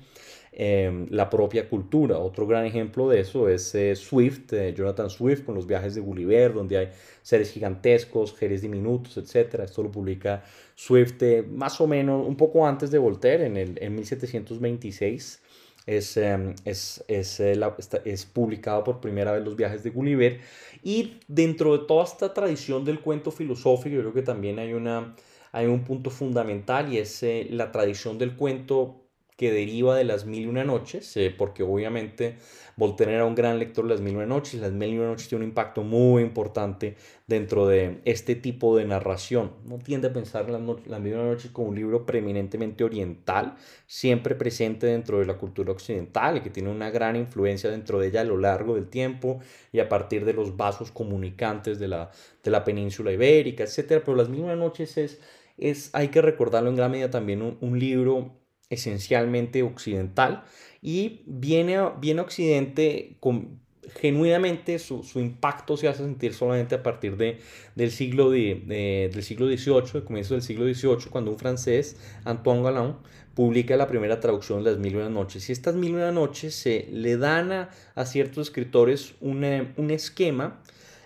em, 0.51 1.07
la 1.11 1.29
propia 1.29 1.69
cultura. 1.69 2.17
Otro 2.17 2.45
gran 2.45 2.65
ejemplo 2.65 3.07
de 3.07 3.21
eso 3.21 3.47
es 3.47 3.73
eh, 3.73 3.95
Swift, 3.95 4.53
Jonathan 4.75 5.09
Swift, 5.09 5.45
con 5.45 5.55
los 5.55 5.65
viajes 5.65 5.95
de 5.95 6.01
Gulliver, 6.01 6.53
donde 6.53 6.77
hay 6.77 6.89
seres 7.21 7.53
gigantescos, 7.53 8.35
seres 8.37 8.61
diminutos, 8.61 9.15
etc. 9.15 9.61
Esto 9.63 9.81
lo 9.81 9.89
publica 9.89 10.43
Swift 10.75 11.23
eh, 11.23 11.41
más 11.41 11.79
o 11.79 11.87
menos 11.87 12.27
un 12.27 12.35
poco 12.35 12.67
antes 12.67 12.91
de 12.91 12.97
Voltaire, 12.97 13.45
en, 13.45 13.55
el, 13.55 13.77
en 13.81 13.95
1726 13.95 15.39
es, 15.85 16.17
em, 16.17 16.55
es, 16.65 17.03
es, 17.07 17.39
eh, 17.39 17.59
es, 18.05 18.25
publicado 18.25 18.83
por 18.83 19.01
primera 19.01 19.31
vez 19.31 19.43
los 19.43 19.55
viajes 19.55 19.83
de 19.83 19.89
Gulliver. 19.89 20.39
Y 20.83 21.19
dentro 21.27 21.77
de 21.77 21.85
toda 21.85 22.05
esta 22.05 22.33
tradición 22.33 22.85
del 22.85 22.99
cuento 23.01 23.31
filosófico, 23.31 23.95
yo 23.95 24.01
creo 24.01 24.13
que 24.13 24.21
también 24.21 24.59
hay, 24.59 24.73
una, 24.73 25.15
hay 25.51 25.67
un 25.67 25.83
punto 25.83 26.09
fundamental 26.09 26.91
y 26.91 26.97
es 26.97 27.23
eh, 27.23 27.47
la 27.49 27.71
tradición 27.71 28.17
del 28.17 28.35
cuento 28.35 29.02
que 29.37 29.51
deriva 29.51 29.95
de 29.95 30.03
las 30.03 30.25
mil 30.25 30.43
y 30.43 30.45
una 30.45 30.63
noches, 30.63 31.15
eh, 31.17 31.33
porque 31.35 31.63
obviamente 31.63 32.37
Voltaire 32.75 33.13
era 33.13 33.25
un 33.25 33.35
gran 33.35 33.59
lector 33.59 33.85
de 33.85 33.91
las 33.91 34.01
mil 34.01 34.13
y 34.13 34.15
una 34.17 34.25
noches, 34.25 34.59
las 34.61 34.71
mil 34.71 34.89
y 34.89 34.97
una 34.97 35.07
noches 35.07 35.27
tiene 35.27 35.43
un 35.43 35.49
impacto 35.49 35.83
muy 35.83 36.21
importante 36.21 36.95
dentro 37.27 37.67
de 37.67 38.01
este 38.05 38.35
tipo 38.35 38.77
de 38.77 38.85
narración. 38.85 39.53
No 39.65 39.79
tiende 39.79 40.07
a 40.07 40.13
pensar 40.13 40.45
en 40.45 40.53
las, 40.53 40.87
las 40.87 40.99
mil 40.99 41.13
y 41.13 41.15
una 41.15 41.25
noches 41.25 41.51
como 41.51 41.69
un 41.69 41.75
libro 41.75 42.05
preeminentemente 42.05 42.83
oriental, 42.83 43.55
siempre 43.87 44.35
presente 44.35 44.87
dentro 44.87 45.19
de 45.19 45.25
la 45.25 45.37
cultura 45.37 45.71
occidental 45.71 46.37
y 46.37 46.41
que 46.41 46.49
tiene 46.49 46.69
una 46.69 46.89
gran 46.89 47.15
influencia 47.15 47.69
dentro 47.69 47.99
de 47.99 48.07
ella 48.07 48.21
a 48.21 48.25
lo 48.25 48.37
largo 48.37 48.75
del 48.75 48.87
tiempo 48.87 49.39
y 49.71 49.79
a 49.79 49.89
partir 49.89 50.25
de 50.25 50.33
los 50.33 50.55
vasos 50.55 50.91
comunicantes 50.91 51.79
de 51.79 51.87
la, 51.87 52.11
de 52.43 52.51
la 52.51 52.63
península 52.63 53.11
ibérica, 53.11 53.63
etc. 53.63 54.01
Pero 54.05 54.15
las 54.15 54.29
mil 54.29 54.41
y 54.41 54.43
una 54.43 54.55
noches 54.55 54.97
es, 54.97 55.19
es, 55.57 55.89
hay 55.93 56.09
que 56.09 56.21
recordarlo 56.21 56.69
en 56.69 56.75
gran 56.75 56.91
medida 56.91 57.09
también 57.09 57.41
un, 57.41 57.57
un 57.61 57.79
libro 57.79 58.42
esencialmente 58.73 59.63
occidental 59.63 60.43
y 60.81 61.21
viene, 61.25 61.79
viene 61.99 62.21
Occidente 62.21 63.15
con, 63.19 63.61
genuinamente 63.95 64.79
su, 64.79 65.03
su, 65.03 65.19
impacto 65.19 65.77
se 65.77 65.87
hace 65.87 66.03
sentir 66.03 66.33
solamente 66.33 66.75
a 66.75 66.83
partir 66.83 67.17
de, 67.17 67.39
del, 67.75 67.91
siglo 67.91 68.29
de, 68.29 69.09
del 69.13 69.23
siglo 69.23 69.47
XVIII, 69.47 69.99
el 69.99 70.03
comienzo 70.03 70.33
del 70.33 70.43
siglo 70.43 70.65
XVIII, 70.65 71.09
cuando 71.09 71.31
un 71.31 71.37
francés, 71.37 71.97
Antoine 72.25 72.63
Galland, 72.63 72.95
publica 73.33 73.75
la 73.77 73.87
primera 73.87 74.19
traducción 74.19 74.63
de 74.63 74.71
las 74.71 74.79
Mil 74.79 74.93
y 74.93 74.95
una 74.97 75.09
noches. 75.09 75.49
Y 75.49 75.51
estas 75.51 75.75
Mil 75.75 75.91
y 75.91 75.95
una 75.95 76.11
noches 76.11 76.55
se 76.55 76.87
le 76.91 77.17
dan 77.17 77.51
a, 77.51 77.69
a 77.95 78.05
ciertos 78.05 78.47
escritores 78.47 79.15
un, 79.21 79.43
un 79.77 79.91
esquema 79.91 80.61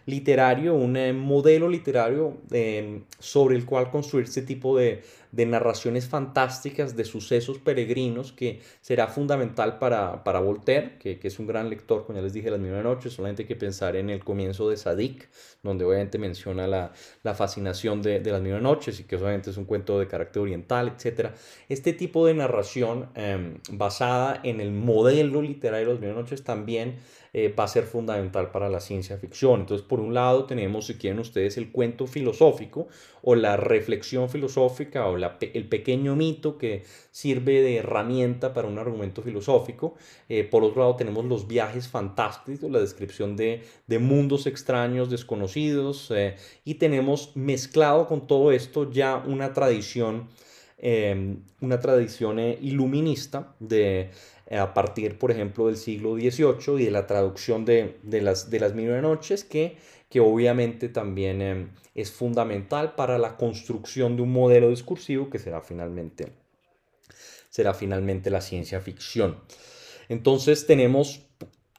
literario, 0.08 0.74
un 0.74 0.96
eh, 0.96 1.12
modelo 1.12 1.68
literario 1.68 2.38
eh, 2.52 3.02
sobre 3.20 3.58
el 3.58 3.66
cual 3.66 3.92
construir 3.92 4.26
este 4.26 4.42
tipo 4.42 4.78
de, 4.78 5.04
de 5.34 5.46
narraciones 5.46 6.08
fantásticas 6.08 6.96
de 6.96 7.04
sucesos 7.04 7.60
peregrinos 7.60 8.32
que 8.32 8.62
será 8.80 9.08
fundamental 9.08 9.80
para, 9.80 10.24
para 10.24 10.40
Voltaire, 10.40 10.98
que, 10.98 11.20
que, 11.20 11.28
es 11.28 11.40
un 11.40 11.48
gran 11.48 11.70
lector, 11.70 12.06
como 12.06 12.18
ya 12.18 12.24
les 12.24 12.32
dije, 12.32 12.50
las 12.50 12.60
mismas 12.60 12.86
noches, 12.86 13.14
solamente 13.14 13.44
hay 13.44 13.48
que 13.48 13.58
pensar 13.58 13.98
en 13.98 14.10
el 14.10 14.24
comienzo 14.24 14.70
de 14.70 14.78
Sadik, 14.78 15.28
donde 15.62 15.84
obviamente 15.84 16.18
menciona 16.18 16.68
la, 16.68 16.94
la 17.24 17.36
fascinación 17.36 18.02
de, 18.02 18.22
de, 18.22 18.32
las 18.32 18.42
mismas 18.42 18.62
noches 18.62 19.02
y 19.02 19.04
que 19.04 19.18
obviamente 19.18 19.50
es 19.50 19.58
un 19.58 19.66
cuento 19.66 20.00
de 20.00 20.08
carácter 20.08 20.42
oriental, 20.42 20.96
etc. 20.98 21.32
Este 21.68 21.92
tipo 21.92 22.26
de 22.26 22.34
narración 22.34 23.10
eh, 23.16 23.58
basada 23.72 24.40
en 24.44 24.62
el 24.62 24.72
modelo 24.72 25.42
literario 25.42 25.88
de 25.88 25.94
las 25.96 26.02
mismas 26.02 26.24
noches 26.24 26.46
también 26.46 26.96
eh, 27.39 27.53
va 27.53 27.65
a 27.65 27.67
ser 27.67 27.84
fundamental 27.84 28.50
para 28.50 28.67
la 28.67 28.79
ciencia 28.79 29.15
ficción. 29.20 29.60
Entonces, 29.60 29.86
por 29.86 30.00
un 30.00 30.15
lado 30.15 30.46
tenemos, 30.46 30.88
si 30.88 30.96
quieren 30.96 31.20
ustedes, 31.20 31.56
el 31.58 31.72
cuento 31.72 32.08
filosófico 32.08 32.88
o 33.22 33.36
la 33.36 33.58
reflexión 33.58 34.27
filosófica 34.27 35.08
o 35.08 35.17
el 35.17 35.70
pequeño 35.70 36.15
mito 36.15 36.58
que 36.58 36.84
sirve 37.12 37.62
de 37.62 37.75
herramienta 37.75 38.56
para 38.56 38.67
un 38.67 38.79
argumento 38.79 39.22
filosófico. 39.22 39.94
Eh, 40.29 40.46
por 40.46 40.63
otro 40.63 40.82
lado 40.82 40.96
tenemos 40.96 41.25
los 41.25 41.48
viajes 41.48 41.88
fantásticos, 41.88 42.72
la 42.72 42.79
descripción 42.79 43.36
de, 43.38 43.62
mundos 44.00 44.48
extraños, 44.48 45.12
desconocidos, 45.12 46.10
eh, 46.10 46.38
y 46.65 46.75
tenemos 46.75 47.36
mezclado 47.36 48.08
con 48.08 48.25
todo 48.25 48.51
esto 48.51 48.89
ya 48.89 49.15
una 49.15 49.53
tradición, 49.53 50.27
em, 50.78 51.44
una 51.62 51.80
tradición 51.80 52.40
iluminista 52.40 53.56
de 53.60 54.12
a 54.50 54.74
partir, 54.74 55.20
por 55.20 55.32
ejemplo, 55.32 55.68
del 55.68 55.78
siglo 55.78 56.16
XVIII 56.16 56.82
y 56.82 56.86
de 56.86 56.92
la 56.92 57.06
traducción 57.06 57.66
de, 57.66 57.98
las, 58.04 58.50
de 58.50 58.60
las 58.60 58.74
mil 58.74 59.02
noches, 59.02 59.44
que, 59.44 59.78
que 60.10 60.20
obviamente 60.20 60.88
también 60.88 61.42
em, 61.42 61.70
es 61.96 62.12
fundamental 62.12 62.96
para 62.96 63.18
la 63.18 63.36
construcción 63.36 64.16
de 64.16 64.22
un 64.22 64.32
modelo 64.32 64.70
discursivo 64.70 65.30
que 65.30 65.40
será 65.40 65.62
finalmente, 65.62 66.32
será 67.50 67.74
finalmente 67.74 68.30
la 68.30 68.42
ciencia 68.42 68.80
ficción. 68.80 69.38
Entonces 70.08 70.66
tenemos 70.66 71.28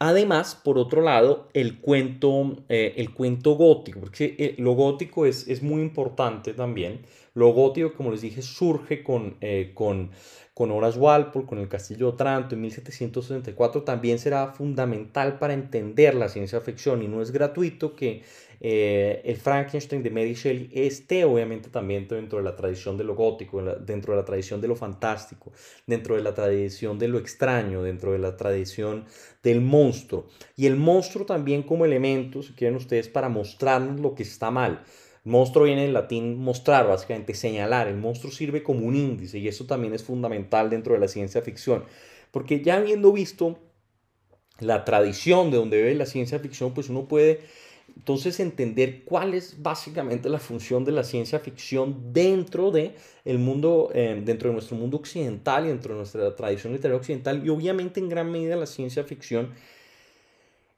Además, 0.01 0.55
por 0.55 0.79
otro 0.79 1.03
lado, 1.03 1.49
el 1.55 1.81
cuento, 1.81 2.57
eh, 2.69 2.95
el 2.99 3.13
cuento 3.13 3.57
gótico, 3.57 3.99
porque 3.99 4.37
eh, 4.39 4.55
lo 4.59 4.73
gótico 4.73 5.27
es, 5.27 5.49
es, 5.49 5.61
muy 5.61 5.83
importante 5.83 6.55
también. 6.55 7.01
Lo 7.39 7.51
gótico, 7.51 7.93
como 7.95 8.11
les 8.11 8.21
dije, 8.21 8.43
surge 8.43 9.05
con, 9.05 9.37
eh, 9.41 9.71
con, 9.73 10.11
con 10.55 10.73
Horace 10.73 10.99
Walpole, 10.99 11.47
con 11.47 11.61
el 11.61 11.69
Castillo 11.69 12.09
Otranto 12.09 12.57
en 12.57 12.63
1764, 12.63 13.85
también 13.85 14.19
será 14.19 14.49
fundamental 14.49 15.39
para 15.39 15.55
entender 15.55 16.17
la 16.17 16.29
ciencia 16.29 16.61
ficción 16.61 17.01
y 17.01 17.07
no 17.07 17.23
es 17.23 17.31
gratuito 17.31 17.95
que 17.95 18.25
eh, 18.61 19.23
el 19.25 19.37
Frankenstein 19.37 20.03
de 20.03 20.11
Mary 20.11 20.35
Shelley 20.35 20.69
esté 20.75 21.25
obviamente 21.25 21.71
también 21.71 22.09
dentro 22.09 22.39
de 22.39 22.45
la 22.45 22.57
tradición 22.57 22.97
de 22.97 23.05
lo 23.05 23.15
gótico, 23.15 23.63
dentro 23.63 24.15
de 24.15 24.19
la 24.19 24.25
tradición 24.25 24.61
de 24.61 24.67
lo 24.67 24.75
fantástico, 24.75 25.53
dentro 25.87 26.17
de 26.17 26.23
la 26.23 26.35
tradición 26.35 26.99
de 26.99 27.07
lo 27.07 27.19
extraño, 27.19 27.85
dentro 27.85 28.11
de 28.11 28.19
la 28.19 28.37
tradición 28.37 29.05
del 29.45 29.61
monstruo. 29.61 30.27
Y 30.57 30.67
el 30.67 30.75
monstruo 30.75 31.25
también 31.25 31.63
como 31.63 31.85
elemento, 31.85 32.43
si 32.43 32.55
quieren 32.55 32.77
ustedes, 32.77 33.09
para 33.09 33.29
mostrarnos 33.29 34.01
lo 34.01 34.17
que 34.17 34.25
está 34.25 34.51
mal. 34.51 34.83
Monstruo 35.29 35.67
viene 35.67 35.83
del 35.83 35.93
latín 35.93 36.39
mostrar, 36.39 36.87
básicamente 36.89 37.35
señalar. 37.35 37.87
El 37.87 37.97
monstruo 37.97 38.33
sirve 38.33 38.63
como 38.63 38.87
un 38.87 38.97
índice 38.97 39.39
y 39.39 39.47
eso 39.47 39.67
también 39.67 39.95
es 39.95 40.03
fundamental 40.03 40.71
dentro 40.71 40.95
de 40.95 41.01
la 41.01 41.09
ciencia 41.09 41.43
ficción. 41.43 41.85
Porque 42.31 42.63
ya 42.63 42.77
habiendo 42.77 43.13
visto 43.13 43.59
la 44.59 44.85
tradición 44.85 45.51
de 45.51 45.59
donde 45.59 45.83
ve 45.83 45.95
la 45.95 46.07
ciencia 46.07 46.39
ficción, 46.39 46.75
pues 46.75 46.89
uno 46.89 47.07
puede 47.07 47.41
entonces 47.97 48.39
entender 48.41 49.05
cuál 49.05 49.35
es 49.35 49.63
básicamente 49.63 50.29
la 50.29 50.39
función 50.39 50.85
de 50.85 50.93
la 50.93 51.05
ciencia 51.05 51.39
ficción 51.39 52.13
dentro 52.13 52.71
de 52.71 52.95
el 53.25 53.39
mundo, 53.39 53.91
eh, 53.95 54.21
dentro 54.25 54.49
de 54.49 54.55
nuestro 54.55 54.77
mundo 54.77 54.99
occidental 54.99 55.65
y 55.65 55.69
dentro 55.69 55.95
de 55.95 55.99
nuestra 55.99 56.37
tradición 56.37 56.73
literaria 56.73 56.99
occidental 56.99 57.45
y 57.45 57.49
obviamente 57.49 58.01
en 58.01 58.09
gran 58.09 58.31
medida 58.31 58.57
la 58.57 58.67
ciencia 58.67 59.05
ficción 59.05 59.51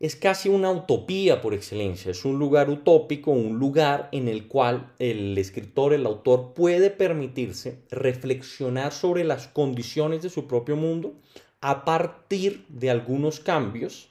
es 0.01 0.17
casi 0.17 0.49
una 0.49 0.71
utopía 0.71 1.43
por 1.43 1.53
excelencia, 1.53 2.11
es 2.11 2.25
un 2.25 2.39
lugar 2.39 2.71
utópico, 2.71 3.33
un 3.33 3.59
lugar 3.59 4.09
en 4.13 4.29
el 4.29 4.49
cual 4.49 4.95
el 4.99 5.37
escritor, 5.37 5.93
el 5.93 6.07
autor 6.07 6.55
puede 6.55 6.89
permitirse 6.89 7.83
reflexionar 7.91 8.93
sobre 8.93 9.25
las 9.25 9.47
condiciones 9.47 10.23
de 10.23 10.31
su 10.31 10.47
propio 10.47 10.77
mundo 10.77 11.13
a 11.61 11.85
partir 11.85 12.65
de 12.71 12.89
algunos 12.89 13.41
cambios 13.41 14.09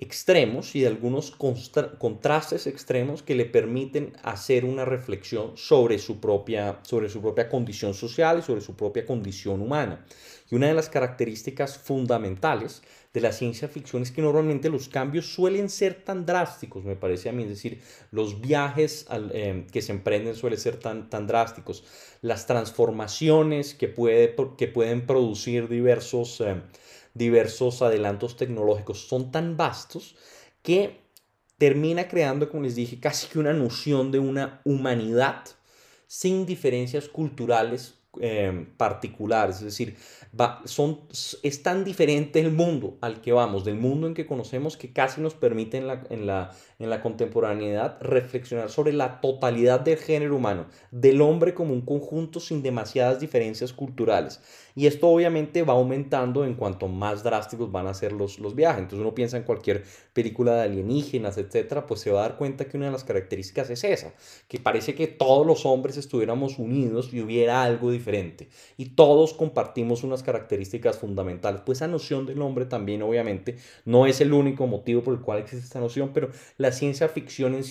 extremos 0.00 0.74
y 0.76 0.80
de 0.80 0.86
algunos 0.86 1.32
contrastes 1.32 2.66
extremos 2.66 3.22
que 3.22 3.34
le 3.34 3.44
permiten 3.44 4.12
hacer 4.22 4.64
una 4.64 4.84
reflexión 4.84 5.56
sobre 5.56 5.98
su, 5.98 6.20
propia, 6.20 6.80
sobre 6.82 7.08
su 7.08 7.20
propia 7.20 7.48
condición 7.48 7.94
social 7.94 8.38
y 8.38 8.42
sobre 8.42 8.60
su 8.60 8.74
propia 8.74 9.04
condición 9.04 9.60
humana. 9.60 10.04
Y 10.50 10.54
una 10.54 10.68
de 10.68 10.74
las 10.74 10.88
características 10.88 11.76
fundamentales 11.76 12.82
de 13.12 13.20
la 13.20 13.32
ciencia 13.32 13.68
ficción 13.68 14.02
es 14.02 14.10
que 14.10 14.22
normalmente 14.22 14.70
los 14.70 14.88
cambios 14.88 15.26
suelen 15.26 15.68
ser 15.68 16.02
tan 16.04 16.24
drásticos, 16.24 16.84
me 16.84 16.96
parece 16.96 17.28
a 17.28 17.32
mí, 17.32 17.42
es 17.42 17.50
decir, 17.50 17.82
los 18.10 18.40
viajes 18.40 19.06
eh, 19.10 19.66
que 19.70 19.82
se 19.82 19.92
emprenden 19.92 20.34
suelen 20.34 20.58
ser 20.58 20.78
tan, 20.78 21.26
drásticos, 21.26 21.84
las 22.22 22.46
transformaciones 22.46 23.74
que, 23.74 23.88
puede, 23.88 24.34
que 24.56 24.68
pueden 24.68 25.06
producir 25.06 25.68
diversos... 25.68 26.40
Eh, 26.40 26.62
diversos 27.18 27.82
adelantos 27.82 28.36
tecnológicos 28.36 29.06
son 29.08 29.30
tan 29.30 29.56
vastos 29.56 30.16
que 30.62 31.00
termina 31.58 32.08
creando, 32.08 32.48
como 32.48 32.62
les 32.62 32.76
dije, 32.76 33.00
casi 33.00 33.26
que 33.26 33.38
una 33.38 33.52
noción 33.52 34.12
de 34.12 34.20
una 34.20 34.60
humanidad 34.64 35.44
sin 36.06 36.46
diferencias 36.46 37.08
culturales 37.08 37.97
eh, 38.20 38.66
particulares. 38.76 39.56
Es 39.56 39.64
decir, 39.64 39.96
son, 40.64 41.00
es 41.42 41.62
tan 41.62 41.84
diferente 41.84 42.40
el 42.40 42.52
mundo 42.52 42.98
al 43.00 43.20
que 43.20 43.32
vamos, 43.32 43.64
del 43.64 43.76
mundo 43.76 44.06
en 44.06 44.14
que 44.14 44.26
conocemos, 44.26 44.76
que 44.76 44.92
casi 44.92 45.20
nos 45.20 45.34
permite 45.34 45.78
en 45.78 45.86
la, 45.86 46.04
en 46.10 46.26
la, 46.26 46.50
en 46.78 46.90
la 46.90 47.00
contemporaneidad 47.00 47.98
reflexionar 48.00 48.70
sobre 48.70 48.92
la 48.92 49.20
totalidad 49.20 49.80
del 49.80 49.98
género 49.98 50.36
humano, 50.36 50.66
del 50.90 51.20
hombre 51.20 51.54
como 51.54 51.72
un 51.72 51.82
conjunto 51.82 52.40
sin 52.40 52.62
demasiadas 52.62 53.20
diferencias 53.20 53.72
culturales. 53.72 54.40
Y 54.78 54.86
esto 54.86 55.08
obviamente 55.08 55.64
va 55.64 55.72
aumentando 55.72 56.44
en 56.44 56.54
cuanto 56.54 56.86
más 56.86 57.24
drásticos 57.24 57.72
van 57.72 57.88
a 57.88 57.94
ser 57.94 58.12
los, 58.12 58.38
los 58.38 58.54
viajes. 58.54 58.78
Entonces 58.78 59.00
uno 59.00 59.12
piensa 59.12 59.36
en 59.36 59.42
cualquier 59.42 59.82
película 60.12 60.54
de 60.54 60.62
alienígenas, 60.62 61.36
etcétera, 61.36 61.84
pues 61.84 61.98
se 61.98 62.12
va 62.12 62.20
a 62.20 62.28
dar 62.28 62.38
cuenta 62.38 62.66
que 62.66 62.76
una 62.76 62.86
de 62.86 62.92
las 62.92 63.02
características 63.02 63.70
es 63.70 63.82
esa, 63.82 64.14
que 64.46 64.60
parece 64.60 64.94
que 64.94 65.08
todos 65.08 65.44
los 65.44 65.66
hombres 65.66 65.96
estuviéramos 65.96 66.60
unidos 66.60 67.12
y 67.12 67.20
hubiera 67.20 67.64
algo 67.64 67.90
diferente. 67.90 68.50
Y 68.76 68.90
todos 68.90 69.34
compartimos 69.34 70.04
unas 70.04 70.22
características 70.22 70.96
fundamentales. 70.96 71.60
Pues 71.66 71.78
esa 71.78 71.88
noción 71.88 72.24
del 72.24 72.40
hombre 72.40 72.64
también 72.64 73.02
obviamente 73.02 73.56
no 73.84 74.06
es 74.06 74.20
el 74.20 74.32
único 74.32 74.68
motivo 74.68 75.02
por 75.02 75.14
el 75.14 75.20
cual 75.22 75.40
existe 75.40 75.64
esta 75.64 75.80
noción, 75.80 76.12
pero 76.14 76.30
la 76.56 76.70
ciencia 76.70 77.08
ficción 77.08 77.56
en, 77.56 77.64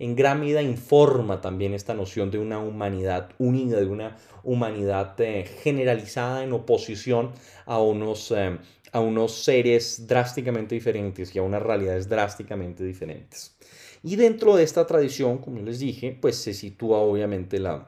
en 0.00 0.16
gran 0.16 0.40
medida 0.40 0.62
informa 0.62 1.42
también 1.42 1.74
esta 1.74 1.92
noción 1.92 2.30
de 2.30 2.38
una 2.38 2.58
humanidad 2.58 3.28
unida, 3.38 3.78
de 3.78 3.86
una 3.86 4.16
humanidad 4.42 5.14
eh, 5.20 5.44
generalizada 5.62 6.42
en 6.42 6.54
oposición 6.54 7.32
a 7.66 7.78
unos, 7.80 8.30
eh, 8.30 8.56
a 8.92 9.00
unos 9.00 9.44
seres 9.44 10.06
drásticamente 10.08 10.74
diferentes 10.74 11.36
y 11.36 11.38
a 11.38 11.42
unas 11.42 11.62
realidades 11.62 12.08
drásticamente 12.08 12.82
diferentes. 12.82 13.54
Y 14.02 14.16
dentro 14.16 14.56
de 14.56 14.62
esta 14.62 14.86
tradición, 14.86 15.36
como 15.36 15.60
les 15.60 15.78
dije, 15.78 16.16
pues 16.18 16.36
se 16.36 16.54
sitúa 16.54 16.98
obviamente 17.00 17.58
la, 17.58 17.86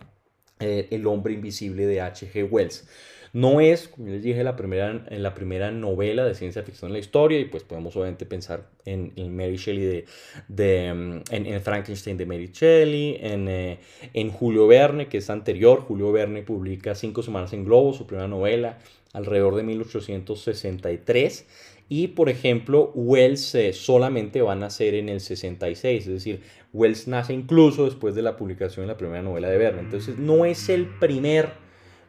eh, 0.61 0.88
el 0.90 1.07
hombre 1.07 1.33
invisible 1.33 1.87
de 1.87 2.02
H.G. 2.02 2.45
Wells. 2.50 2.87
No 3.33 3.62
es, 3.62 3.89
como 3.89 4.09
les 4.09 4.23
dije, 4.23 4.45
la 4.45 4.57
primera, 4.57 5.07
en 5.09 5.23
la 5.23 5.35
primera 5.35 5.71
novela 5.71 6.25
de 6.25 6.35
ciencia 6.35 6.62
ficción 6.62 6.91
en 6.91 6.93
la 6.93 6.99
historia 6.99 7.39
y 7.41 7.47
pues 7.47 7.65
podemos 7.65 7.97
obviamente 7.97 8.27
pensar 8.27 8.69
en, 8.85 9.12
Mary 9.35 9.57
Shelley 9.57 9.85
de, 9.85 10.05
de 10.49 10.93
mm, 10.93 11.23
en, 11.31 11.61
Frankenstein 11.62 12.19
de 12.19 12.27
Mary 12.27 12.51
Shelley, 12.53 13.17
en, 13.21 13.49
eh, 13.49 13.79
en 14.12 14.31
Julio 14.31 14.67
Verne, 14.67 15.09
que 15.09 15.19
es 15.19 15.31
anterior. 15.31 15.81
Julio 15.81 16.12
Verne 16.12 16.43
publica 16.43 16.95
Cinco 16.95 17.23
Semanas 17.23 17.55
en 17.55 17.65
Globo, 17.65 17.95
su 17.95 18.07
primera 18.07 18.29
novela, 18.29 18.79
alrededor 19.15 19.55
de 19.57 19.62
1863. 19.62 21.47
Y 21.89 22.09
por 22.09 22.29
ejemplo, 22.29 22.93
Wells 22.95 23.55
eh, 23.55 23.73
solamente 23.73 24.43
va 24.43 24.53
a 24.53 24.57
nacer 24.57 24.95
en 24.95 25.09
el 25.09 25.21
66, 25.21 26.07
es 26.07 26.12
decir, 26.12 26.43
Wells 26.73 27.09
nace 27.09 27.33
incluso 27.33 27.87
después 27.87 28.15
de 28.15 28.23
la 28.23 28.37
publicación 28.37 28.87
de 28.87 28.93
la 28.93 28.99
primera 28.99 29.23
novela 29.23 29.49
de 29.49 29.59
Verne. 29.59 29.81
Entonces, 29.81 30.19
no 30.19 30.45
es 30.45 30.69
el 30.69 30.87
primer 30.87 31.62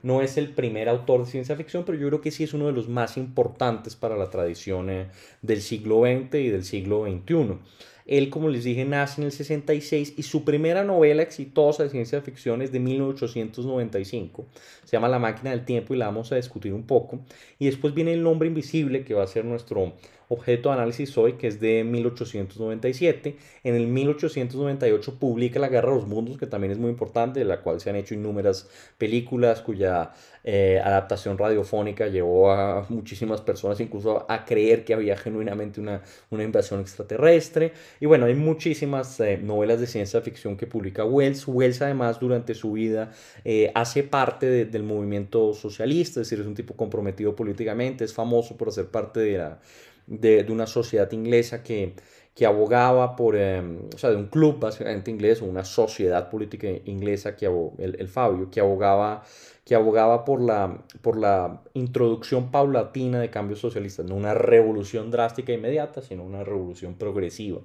no 0.04 0.22
es 0.22 0.38
el 0.38 0.50
primer 0.50 0.90
autor 0.90 1.26
de 1.26 1.32
ciencia 1.32 1.56
ficción, 1.56 1.84
pero 1.86 1.98
yo 1.98 2.08
creo 2.10 2.22
que 2.22 2.30
sí 2.30 2.44
es 2.44 2.54
uno 2.54 2.68
de 2.68 2.74
los 2.74 2.90
más 2.90 3.18
importantes 3.18 3.96
para 3.96 4.16
la 4.16 4.30
tradición 4.30 4.90
eh, 4.90 5.08
del 5.42 5.62
siglo 5.62 6.02
XX 6.02 6.36
y 6.36 6.50
del 6.50 6.64
siglo 6.64 7.06
XXI. 7.06 7.58
Él, 8.06 8.30
como 8.30 8.50
les 8.50 8.66
dije, 8.66 8.84
nace 8.84 9.22
en 9.22 9.26
el 9.26 9.32
66 9.32 10.16
y 10.18 10.24
su 10.24 10.44
primera 10.44 10.84
novela 10.84 11.24
exitosa 11.24 11.84
de 11.84 11.90
ciencia 11.90 12.22
ficción 12.22 12.62
es 12.62 12.72
de 12.72 12.80
1895. 12.80 14.46
Se 14.84 14.92
llama 14.92 15.08
La 15.08 15.20
máquina 15.20 15.52
del 15.52 15.64
tiempo 15.64 15.94
y 15.94 15.98
la 15.98 16.08
vamos 16.08 16.32
a 16.32 16.36
discutir 16.36 16.74
un 16.74 16.84
poco. 16.84 17.22
Y 17.60 17.66
después 17.66 17.94
viene 17.94 18.14
El 18.14 18.24
nombre 18.24 18.50
invisible, 18.50 19.06
que 19.06 19.14
va 19.14 19.24
a 19.24 19.28
ser 19.28 19.46
nuestro 19.46 19.94
objeto 20.34 20.70
de 20.70 20.76
análisis 20.76 21.18
hoy, 21.18 21.34
que 21.34 21.48
es 21.48 21.60
de 21.60 21.84
1897. 21.84 23.36
En 23.64 23.76
el 23.76 23.88
1898 23.88 25.20
publica 25.20 25.60
La 25.60 25.70
Guerra 25.70 25.90
de 25.90 25.96
los 25.96 26.08
Mundos, 26.08 26.38
que 26.38 26.48
también 26.48 26.72
es 26.72 26.78
muy 26.78 26.90
importante, 26.90 27.40
de 27.40 27.46
la 27.46 27.62
cual 27.62 27.80
se 27.80 27.90
han 27.90 27.96
hecho 27.96 28.14
innumerables 28.14 28.68
películas, 28.98 29.62
cuya 29.62 30.12
eh, 30.44 30.82
adaptación 30.84 31.38
radiofónica 31.38 32.08
llevó 32.08 32.52
a 32.52 32.86
muchísimas 32.90 33.40
personas 33.40 33.80
incluso 33.80 34.26
a 34.30 34.44
creer 34.44 34.84
que 34.84 34.94
había 34.94 35.16
genuinamente 35.16 35.80
una, 35.80 36.02
una 36.30 36.44
invasión 36.44 36.82
extraterrestre. 36.82 37.72
Y 38.00 38.06
bueno, 38.06 38.26
hay 38.26 38.36
muchísimas 38.36 39.20
eh, 39.20 39.38
novelas 39.42 39.80
de 39.80 39.88
ciencia 39.88 40.22
ficción 40.22 40.58
que 40.58 40.68
publica 40.68 41.06
Wells. 41.06 41.48
Wells 41.48 41.82
además 41.82 42.20
durante 42.20 42.54
su 42.56 42.74
vida 42.74 43.12
eh, 43.46 43.72
hace 43.74 44.04
parte 44.04 44.66
del 44.66 44.84
movimiento 44.84 45.54
socialista, 45.54 46.20
es 46.20 46.28
decir, 46.28 46.42
es 46.42 46.48
un 46.48 46.56
tipo 46.56 46.76
comprometido 46.76 47.36
políticamente, 47.36 48.04
es 48.04 48.14
famoso 48.14 48.58
por 48.58 48.68
hacer 48.68 48.88
parte 48.88 49.20
de 49.20 49.38
la 49.38 49.60
de, 50.08 50.46
una 50.50 50.68
sociedad 50.68 51.12
inglesa 51.12 51.64
que, 51.64 51.94
que 52.36 52.46
abogaba 52.46 53.16
por, 53.16 53.36
em, 53.36 53.90
o 53.94 53.98
sea, 53.98 54.10
de 54.10 54.16
un 54.16 54.28
club 54.28 54.60
básicamente 54.60 55.12
inglés 55.12 55.42
una 55.42 55.64
sociedad 55.64 56.30
política 56.30 56.68
inglesa, 56.86 57.36
que 57.36 57.46
el, 57.46 57.96
el 58.00 58.08
Fabio, 58.08 58.50
que 58.50 58.60
abogaba 58.60 59.24
que 59.66 59.76
abogaba 59.76 60.26
por 60.26 60.42
la, 60.42 60.84
por 61.02 61.18
la 61.18 61.62
introducción 61.74 62.52
paulatina 62.52 63.22
de 63.22 63.30
cambios 63.30 63.60
socialistas, 63.60 64.06
no 64.06 64.16
una 64.16 64.34
revolución 64.34 65.10
drástica 65.10 65.54
e 65.54 65.56
inmediata, 65.56 66.02
sino 66.02 66.24
una 66.24 66.44
revolución 66.44 66.96
progresiva. 66.96 67.62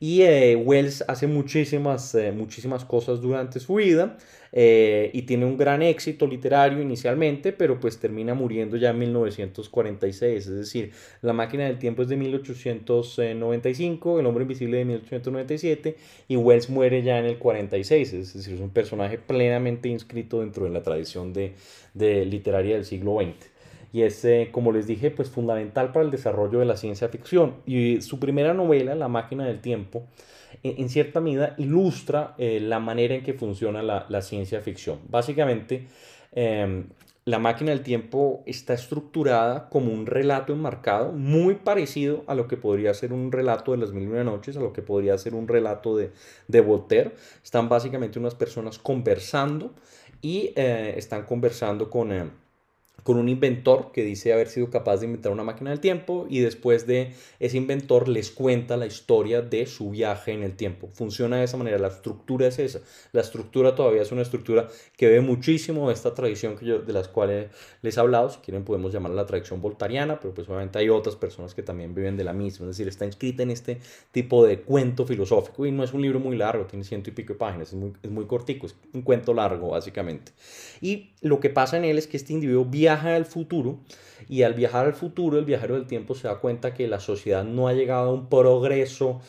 Y 0.00 0.22
eh, 0.22 0.56
Wells 0.56 1.04
hace 1.06 1.28
muchísimas, 1.28 2.14
eh, 2.16 2.32
muchísimas 2.32 2.84
cosas 2.84 3.20
durante 3.20 3.60
su 3.60 3.76
vida 3.76 4.16
eh, 4.52 5.10
y 5.12 5.22
tiene 5.22 5.44
un 5.44 5.56
gran 5.56 5.82
éxito 5.82 6.26
literario 6.26 6.80
inicialmente, 6.80 7.52
pero 7.52 7.80
pues 7.80 7.98
termina 7.98 8.34
muriendo 8.34 8.76
ya 8.76 8.90
en 8.90 8.98
1946, 8.98 10.46
es 10.46 10.56
decir, 10.56 10.92
La 11.22 11.32
máquina 11.32 11.64
del 11.64 11.78
tiempo 11.78 12.02
es 12.02 12.08
de 12.08 12.16
1895, 12.16 14.20
El 14.20 14.26
hombre 14.26 14.42
invisible 14.42 14.78
de 14.78 14.84
1897 14.84 15.96
y 16.28 16.36
Wells 16.36 16.70
muere 16.70 17.02
ya 17.02 17.18
en 17.18 17.26
el 17.26 17.38
46, 17.38 18.12
es 18.12 18.34
decir, 18.34 18.54
es 18.54 18.60
un 18.60 18.70
personaje 18.70 19.18
plenamente 19.18 19.88
inscrito 19.88 20.40
dentro 20.40 20.64
de 20.64 20.70
la 20.70 20.82
tradición 20.82 21.32
de, 21.32 21.54
literaria 22.24 22.74
del 22.74 22.84
siglo 22.84 23.18
XX 23.20 23.58
y 23.92 24.02
es, 24.02 24.24
eh, 24.24 24.48
como 24.52 24.72
les 24.72 24.86
dije, 24.86 25.10
pues 25.10 25.30
fundamental 25.30 25.92
para 25.92 26.04
el 26.04 26.10
desarrollo 26.10 26.58
de 26.58 26.66
la 26.66 26.76
ciencia 26.76 27.08
ficción. 27.08 27.56
Y 27.64 28.02
su 28.02 28.20
primera 28.20 28.52
novela, 28.52 28.94
La 28.94 29.08
máquina 29.08 29.46
del 29.46 29.60
tiempo, 29.60 30.04
en, 30.62 30.88
cierta 30.88 31.20
medida 31.20 31.54
ilustra 31.58 32.34
eh, 32.38 32.60
la 32.60 32.80
manera 32.80 33.14
en 33.14 33.22
que 33.22 33.34
funciona 33.34 33.82
la, 33.82 34.22
ciencia 34.22 34.60
ficción. 34.60 35.00
Básicamente, 35.08 35.86
em, 36.32 36.86
la 37.24 37.38
máquina 37.38 37.72
del 37.72 37.82
tiempo 37.82 38.42
está 38.46 38.72
estructurada 38.72 39.68
como 39.68 39.92
un 39.92 40.06
relato 40.06 40.54
enmarcado, 40.54 41.12
muy 41.12 41.56
parecido 41.56 42.24
a 42.26 42.34
lo 42.34 42.48
que 42.48 42.56
podría 42.56 42.94
ser 42.94 43.12
un 43.12 43.30
relato 43.30 43.72
de 43.72 43.78
las 43.78 43.92
mil 43.92 44.04
y 44.04 44.06
una 44.06 44.24
noches, 44.24 44.56
a 44.56 44.60
lo 44.60 44.72
que 44.72 44.80
podría 44.80 45.18
ser 45.18 45.34
un 45.34 45.46
relato 45.46 45.96
de, 45.96 46.10
de 46.46 46.60
Voltaire. 46.62 47.12
Están 47.44 47.68
básicamente 47.68 48.18
unas 48.18 48.34
personas 48.34 48.78
conversando 48.78 49.74
y 50.22 50.52
eh, 50.56 50.94
están 50.96 51.24
conversando 51.24 51.90
con, 51.90 52.12
eh, 52.12 52.30
con 53.02 53.16
un 53.16 53.28
inventor 53.28 53.90
que 53.92 54.02
dice 54.02 54.32
haber 54.32 54.48
sido 54.48 54.70
capaz 54.70 54.98
de 54.98 55.06
inventar 55.06 55.32
una 55.32 55.44
máquina 55.44 55.70
del 55.70 55.80
tiempo 55.80 56.26
y 56.28 56.40
después 56.40 56.86
de 56.86 57.14
ese 57.38 57.56
inventor 57.56 58.08
les 58.08 58.30
cuenta 58.30 58.76
la 58.76 58.86
historia 58.86 59.40
de 59.40 59.66
su 59.66 59.90
viaje 59.90 60.32
en 60.32 60.42
el 60.42 60.54
tiempo. 60.56 60.90
Funciona 60.92 61.38
de 61.38 61.44
esa 61.44 61.56
manera, 61.56 61.78
la 61.78 61.88
estructura 61.88 62.46
es 62.46 62.58
esa. 62.58 62.80
La 63.12 63.20
estructura 63.20 63.74
todavía 63.74 64.02
es 64.02 64.12
una 64.12 64.22
estructura 64.22 64.68
que 64.96 65.08
ve 65.08 65.20
muchísimo 65.20 65.90
esta 65.90 66.14
tradición 66.14 66.56
que 66.56 66.66
yo, 66.66 66.80
de 66.80 66.92
las 66.92 67.08
cuales 67.08 67.50
les 67.82 67.96
he 67.96 68.00
hablado. 68.00 68.30
Si 68.30 68.40
quieren 68.40 68.64
podemos 68.64 68.92
llamarla 68.92 69.22
la 69.22 69.26
tradición 69.26 69.62
voltariana, 69.62 70.20
pero 70.20 70.34
pues 70.34 70.48
obviamente 70.48 70.78
hay 70.78 70.90
otras 70.90 71.16
personas 71.16 71.54
que 71.54 71.62
también 71.62 71.94
viven 71.94 72.16
de 72.16 72.24
la 72.24 72.32
misma. 72.32 72.66
Es 72.66 72.76
decir, 72.76 72.88
está 72.88 73.06
inscrita 73.06 73.42
en 73.42 73.50
este 73.50 73.78
tipo 74.12 74.44
de 74.44 74.60
cuento 74.60 75.06
filosófico 75.06 75.64
y 75.64 75.72
no 75.72 75.84
es 75.84 75.92
un 75.92 76.02
libro 76.02 76.20
muy 76.20 76.36
largo, 76.36 76.66
tiene 76.66 76.84
ciento 76.84 77.10
y 77.10 77.12
pico 77.12 77.32
de 77.32 77.38
páginas, 77.38 77.68
es 77.68 77.74
muy, 77.74 77.92
es 78.02 78.10
muy 78.10 78.26
cortico, 78.26 78.66
es 78.66 78.74
un 78.92 79.02
cuento 79.02 79.32
largo 79.32 79.70
básicamente. 79.70 80.32
Y 80.80 81.10
lo 81.22 81.40
que 81.40 81.50
pasa 81.50 81.76
en 81.76 81.84
él 81.84 81.98
es 81.98 82.06
que 82.06 82.16
este 82.16 82.32
individuo 82.32 82.64
viaja 82.64 82.87
al 82.88 83.24
futuro 83.24 83.80
y 84.28 84.42
al 84.42 84.54
viajar 84.54 84.86
al 84.86 84.94
futuro 84.94 85.38
el 85.38 85.44
viajero 85.44 85.74
del 85.74 85.86
tiempo 85.86 86.14
se 86.14 86.28
da 86.28 86.40
cuenta 86.40 86.74
que 86.74 86.88
la 86.88 87.00
sociedad 87.00 87.44
no 87.44 87.68
ha 87.68 87.72
llegado 87.72 88.10
a 88.10 88.12
un 88.12 88.28
progreso 88.28 89.20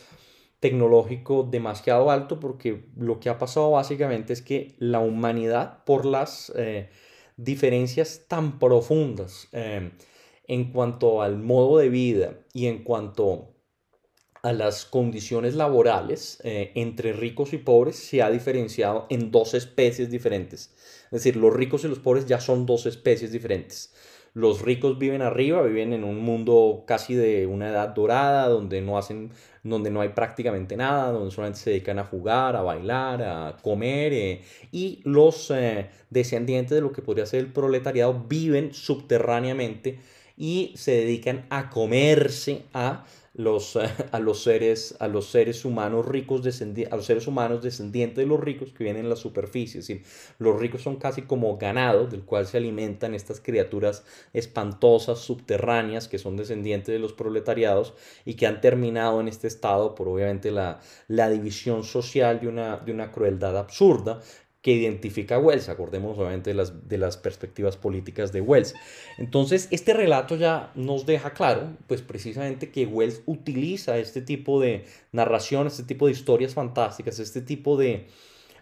tecnológico 0.60 1.48
demasiado 1.50 2.10
alto 2.10 2.40
porque 2.40 2.84
lo 2.96 3.20
que 3.20 3.30
ha 3.30 3.38
pasado 3.38 3.70
básicamente 3.70 4.32
es 4.32 4.42
que 4.42 4.74
la 4.78 5.00
humanidad 5.00 5.84
por 5.84 6.04
las 6.04 6.52
eh, 6.56 6.90
diferencias 7.36 8.24
tan 8.28 8.58
profundas 8.58 9.48
eh, 9.52 9.90
en 10.46 10.72
cuanto 10.72 11.22
al 11.22 11.38
modo 11.38 11.78
de 11.78 11.88
vida 11.88 12.34
y 12.52 12.66
en 12.66 12.82
cuanto 12.82 13.54
a 14.42 14.52
las 14.52 14.84
condiciones 14.84 15.54
laborales 15.54 16.40
eh, 16.44 16.72
entre 16.74 17.12
ricos 17.12 17.52
y 17.52 17.58
pobres 17.58 17.96
se 17.96 18.22
ha 18.22 18.30
diferenciado 18.30 19.06
en 19.10 19.30
dos 19.30 19.54
especies 19.54 20.10
diferentes. 20.10 20.74
Es 21.04 21.10
decir, 21.10 21.36
los 21.36 21.52
ricos 21.52 21.84
y 21.84 21.88
los 21.88 21.98
pobres 21.98 22.26
ya 22.26 22.40
son 22.40 22.66
dos 22.66 22.86
especies 22.86 23.32
diferentes. 23.32 23.92
Los 24.32 24.62
ricos 24.62 24.96
viven 24.96 25.22
arriba, 25.22 25.60
viven 25.62 25.92
en 25.92 26.04
un 26.04 26.20
mundo 26.20 26.84
casi 26.86 27.14
de 27.14 27.48
una 27.48 27.70
edad 27.70 27.88
dorada, 27.88 28.48
donde 28.48 28.80
no 28.80 28.96
hacen, 28.96 29.32
donde 29.64 29.90
no 29.90 30.00
hay 30.00 30.10
prácticamente 30.10 30.76
nada, 30.76 31.10
donde 31.10 31.32
solamente 31.32 31.58
se 31.58 31.70
dedican 31.70 31.98
a 31.98 32.04
jugar, 32.04 32.54
a 32.54 32.62
bailar, 32.62 33.22
a 33.22 33.56
comer. 33.60 34.12
Eh, 34.12 34.42
y 34.70 35.00
los 35.04 35.50
eh, 35.50 35.90
descendientes 36.10 36.76
de 36.76 36.80
lo 36.80 36.92
que 36.92 37.02
podría 37.02 37.26
ser 37.26 37.40
el 37.40 37.52
proletariado 37.52 38.24
viven 38.28 38.72
subterráneamente 38.72 39.98
y 40.36 40.72
se 40.76 40.92
dedican 40.92 41.44
a 41.50 41.68
comerse 41.68 42.62
a 42.72 43.04
los, 43.34 43.76
a, 44.12 44.18
los 44.18 44.42
seres, 44.42 44.96
a 44.98 45.08
los 45.08 45.26
seres 45.26 45.64
humanos 45.64 46.06
ricos, 46.06 46.42
a 46.90 46.96
los 46.96 47.06
seres 47.06 47.26
humanos 47.26 47.62
descendientes 47.62 48.18
de 48.18 48.26
los 48.26 48.40
ricos 48.40 48.72
que 48.72 48.84
vienen 48.84 49.04
en 49.04 49.10
la 49.10 49.16
superficie. 49.16 49.80
Decir, 49.80 50.02
los 50.38 50.58
ricos 50.58 50.82
son 50.82 50.96
casi 50.96 51.22
como 51.22 51.56
ganado 51.56 52.06
del 52.06 52.22
cual 52.22 52.46
se 52.46 52.58
alimentan 52.58 53.14
estas 53.14 53.40
criaturas 53.40 54.04
espantosas, 54.32 55.20
subterráneas, 55.20 56.08
que 56.08 56.18
son 56.18 56.36
descendientes 56.36 56.92
de 56.92 56.98
los 56.98 57.12
proletariados 57.12 57.94
y 58.24 58.34
que 58.34 58.46
han 58.46 58.60
terminado 58.60 59.20
en 59.20 59.28
este 59.28 59.46
estado 59.46 59.94
por 59.94 60.08
obviamente 60.08 60.50
la, 60.50 60.80
la 61.08 61.28
división 61.30 61.84
social 61.84 62.40
una, 62.48 62.78
de 62.78 62.92
una 62.92 63.10
crueldad 63.10 63.56
absurda 63.56 64.20
que 64.62 64.72
identifica 64.72 65.36
a 65.36 65.38
Wells. 65.38 65.68
Acordémonos 65.68 66.18
obviamente 66.18 66.50
de 66.50 66.54
las, 66.54 66.88
de 66.88 66.98
las 66.98 67.16
perspectivas 67.16 67.76
políticas 67.76 68.32
de 68.32 68.40
Wells. 68.40 68.74
Entonces, 69.18 69.68
este 69.70 69.94
relato 69.94 70.36
ya 70.36 70.72
nos 70.74 71.06
deja 71.06 71.30
claro, 71.32 71.76
pues 71.86 72.02
precisamente 72.02 72.70
que 72.70 72.86
Wells 72.86 73.22
utiliza 73.26 73.98
este 73.98 74.20
tipo 74.22 74.60
de 74.60 74.84
narración, 75.12 75.66
este 75.66 75.84
tipo 75.84 76.06
de 76.06 76.12
historias 76.12 76.54
fantásticas, 76.54 77.18
este 77.18 77.40
tipo 77.40 77.76
de 77.76 78.06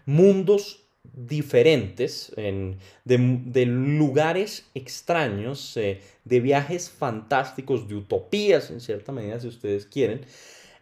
mundos 0.05 0.85
diferentes, 1.03 2.31
en, 2.35 2.77
de, 3.05 3.65
lugares 3.65 4.69
extraños, 4.73 5.75
eh, 5.77 6.01
de 6.23 6.39
viajes 6.39 6.89
fantásticos, 6.89 7.87
de 7.87 7.95
utopías 7.95 8.69
en 8.69 8.81
cierta 8.81 9.11
medida, 9.11 9.39
si 9.39 9.47
ustedes 9.47 9.85
quieren, 9.85 10.21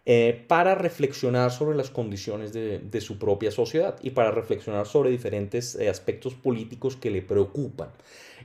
eh, 0.09 0.45
para 0.47 0.73
reflexionar 0.73 1.51
sobre 1.51 1.75
las 1.75 1.89
condiciones 1.89 2.53
de, 2.53 3.01
su 3.01 3.19
propia 3.19 3.51
sociedad 3.51 3.99
y 4.01 4.11
para 4.11 4.31
reflexionar 4.31 4.87
sobre 4.87 5.09
diferentes 5.09 5.75
eh, 5.75 5.89
aspectos 5.89 6.33
políticos 6.33 6.95
que 6.95 7.11
le 7.11 7.21
preocupan. 7.21 7.89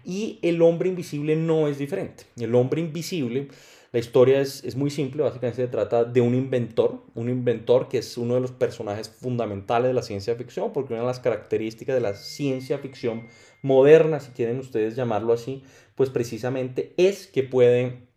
Y 0.04 0.40
el 0.42 0.60
hombre 0.60 0.88
invisible 0.88 1.36
no 1.36 1.68
es 1.68 1.78
diferente. 1.78 2.24
El 2.36 2.56
hombre 2.56 2.80
invisible, 2.80 3.46
la 3.92 4.00
historia 4.00 4.40
es, 4.40 4.64
es 4.64 4.74
muy 4.74 4.90
simple, 4.90 5.22
básicamente 5.22 5.62
se 5.62 5.68
trata 5.68 6.02
de 6.02 6.20
un 6.20 6.34
inventor, 6.34 7.04
un 7.14 7.28
inventor 7.28 7.88
que 7.88 7.98
es 7.98 8.18
uno 8.18 8.34
de 8.34 8.40
los 8.40 8.50
personajes 8.50 9.08
fundamentales 9.08 9.86
de 9.86 9.94
la 9.94 10.02
ciencia 10.02 10.34
ficción, 10.34 10.72
porque 10.72 10.94
una 10.94 11.02
de 11.02 11.06
las 11.06 11.20
características 11.20 11.94
de 11.94 12.00
la 12.00 12.16
ciencia 12.16 12.78
ficción 12.78 13.28
moderna, 13.62 14.18
si 14.18 14.32
quieren 14.32 14.58
ustedes 14.58 14.96
llamarlo 14.96 15.32
así, 15.32 15.62
pues 15.94 16.10
precisamente 16.10 16.92
es 16.96 17.28
que 17.28 17.44
puede 17.44 18.10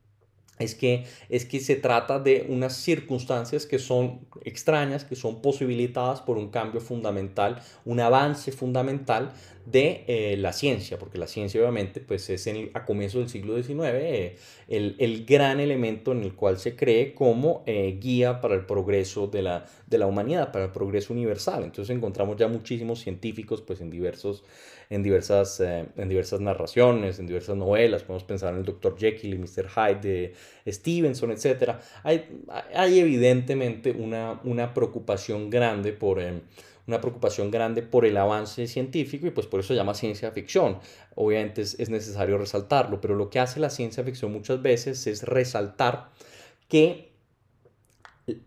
es 0.60 0.76
que, 0.76 1.06
es 1.30 1.46
que 1.46 1.60
se 1.60 1.76
trata 1.76 2.20
de 2.20 2.46
unas 2.50 2.78
circunstancias 2.78 3.66
que 3.66 3.80
son 3.80 4.22
extrañas, 4.44 5.04
que 5.04 5.16
son 5.16 5.42
posibilitadas 5.42 6.22
por 6.22 6.38
un 6.38 6.50
cambio 6.50 6.80
fundamental, 6.80 7.62
un 7.84 8.00
avance 8.00 8.52
fundamental 8.52 9.34
de 9.66 10.04
eh, 10.08 10.38
la 10.38 10.54
ciencia, 10.54 11.00
porque 11.00 11.18
la 11.18 11.28
ciencia 11.28 11.60
obviamente 11.60 12.00
pues 12.00 12.30
es 12.30 12.48
a 12.74 12.86
comienzos 12.86 13.22
del 13.22 13.30
siglo 13.30 13.56
XIX 13.56 13.80
eh, 13.96 14.36
el, 14.68 14.96
el, 15.00 15.26
gran 15.26 15.60
elemento 15.60 16.12
en 16.12 16.22
el 16.22 16.36
cual 16.36 16.60
se 16.60 16.76
cree 16.76 17.16
como 17.16 17.64
eh, 17.66 17.98
guía 18.00 18.42
para 18.42 18.54
el 18.54 18.66
progreso 18.66 19.28
de 19.28 19.42
la, 19.42 19.66
de 19.88 19.98
la 19.98 20.06
humanidad, 20.06 20.52
para 20.52 20.66
el 20.66 20.72
progreso 20.72 21.14
universal. 21.14 21.64
Entonces 21.64 21.96
encontramos 21.96 22.38
ya 22.38 22.48
muchísimos 22.48 23.00
científicos 23.00 23.62
pues 23.62 23.82
en, 23.82 23.90
diversos, 23.90 24.44
en, 24.90 25.04
diversas, 25.04 25.60
en 25.60 26.10
diversas 26.10 26.40
narraciones, 26.40 27.20
en 27.20 27.28
diversas 27.28 27.56
novelas, 27.56 28.04
podemos 28.04 28.24
pensar 28.24 28.54
en 28.54 28.60
el 28.60 28.66
Dr. 28.66 28.98
Jekyll 28.98 29.34
y 29.34 29.38
Mr. 29.38 29.68
Hyde 29.70 30.34
de 30.66 30.72
Stevenson, 30.72 31.32
etc. 31.32 31.74
Hay, 32.04 32.44
hay 32.74 33.00
evidentemente 33.00 33.92
una, 33.92 34.40
una 34.44 34.74
preocupación 34.74 35.50
grande 35.50 35.94
por 35.94 36.20
una 36.88 37.02
preocupación 37.02 37.50
grande 37.50 37.82
por 37.82 38.06
el 38.06 38.16
avance 38.18 38.68
científico 38.68 39.26
y 39.28 39.32
pues 39.32 39.48
por 39.48 39.60
eso 39.60 39.70
se 39.70 39.76
llama 39.76 39.94
ciencia 39.94 40.32
ficción. 40.32 40.80
Obviamente 41.16 41.62
es, 41.62 41.80
es 41.80 41.90
necesario 41.90 42.38
resaltarlo, 42.38 43.02
pero 43.02 43.16
lo 43.16 43.30
que 43.30 43.40
hace 43.40 43.60
la 43.60 43.70
ciencia 43.70 44.04
ficción 44.04 44.32
muchas 44.32 44.62
veces 44.62 45.08
es 45.08 45.24
resaltar 45.24 46.10
que 46.68 47.15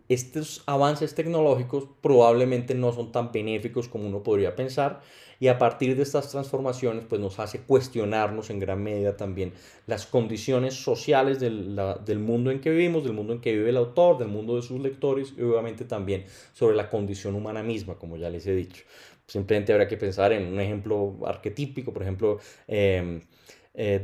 estos 0.09 0.63
avances 0.67 1.15
tecnológicos 1.15 1.85
probablemente 2.01 2.75
no 2.75 2.93
son 2.93 3.13
tan 3.13 3.31
benéficos 3.31 3.89
como 3.89 4.09
uno 4.09 4.23
podría 4.23 4.57
pensar 4.57 5.01
y 5.41 5.49
a 5.49 5.59
partir 5.59 5.97
de 5.97 6.03
estas 6.03 6.31
transformaciones 6.31 7.05
pues 7.09 7.21
nos 7.21 7.39
hace 7.39 7.61
cuestionarnos 7.61 8.51
en 8.51 8.59
gran 8.59 8.83
medida 8.83 9.17
también 9.17 9.53
las 9.87 10.07
condiciones 10.07 10.75
sociales 10.75 11.39
del, 11.39 11.81
del, 12.05 12.19
mundo 12.19 12.51
en 12.51 12.61
que 12.61 12.71
vivimos, 12.71 13.05
del 13.05 13.13
mundo 13.13 13.35
en 13.35 13.41
que 13.41 13.53
vive 13.53 13.71
el 13.71 13.77
autor, 13.77 14.19
del 14.19 14.29
mundo 14.29 14.57
de 14.57 14.63
sus 14.63 14.81
lectores 14.81 15.33
y 15.37 15.43
obviamente 15.43 15.85
también 15.85 16.25
sobre 16.53 16.75
la 16.75 16.91
condición 16.91 17.37
humana 17.37 17.63
misma, 17.63 17.95
como 17.95 18.17
ya 18.17 18.31
les 18.31 18.47
he 18.49 18.55
dicho. 18.55 18.83
Simplemente 19.27 19.73
habrá 19.73 19.87
que 19.87 19.97
pensar 19.97 20.33
en 20.33 20.47
un 20.47 20.59
ejemplo 20.59 21.19
arquetípico, 21.25 21.93
por 21.93 22.03
ejemplo, 22.03 22.39
eh, 22.67 23.21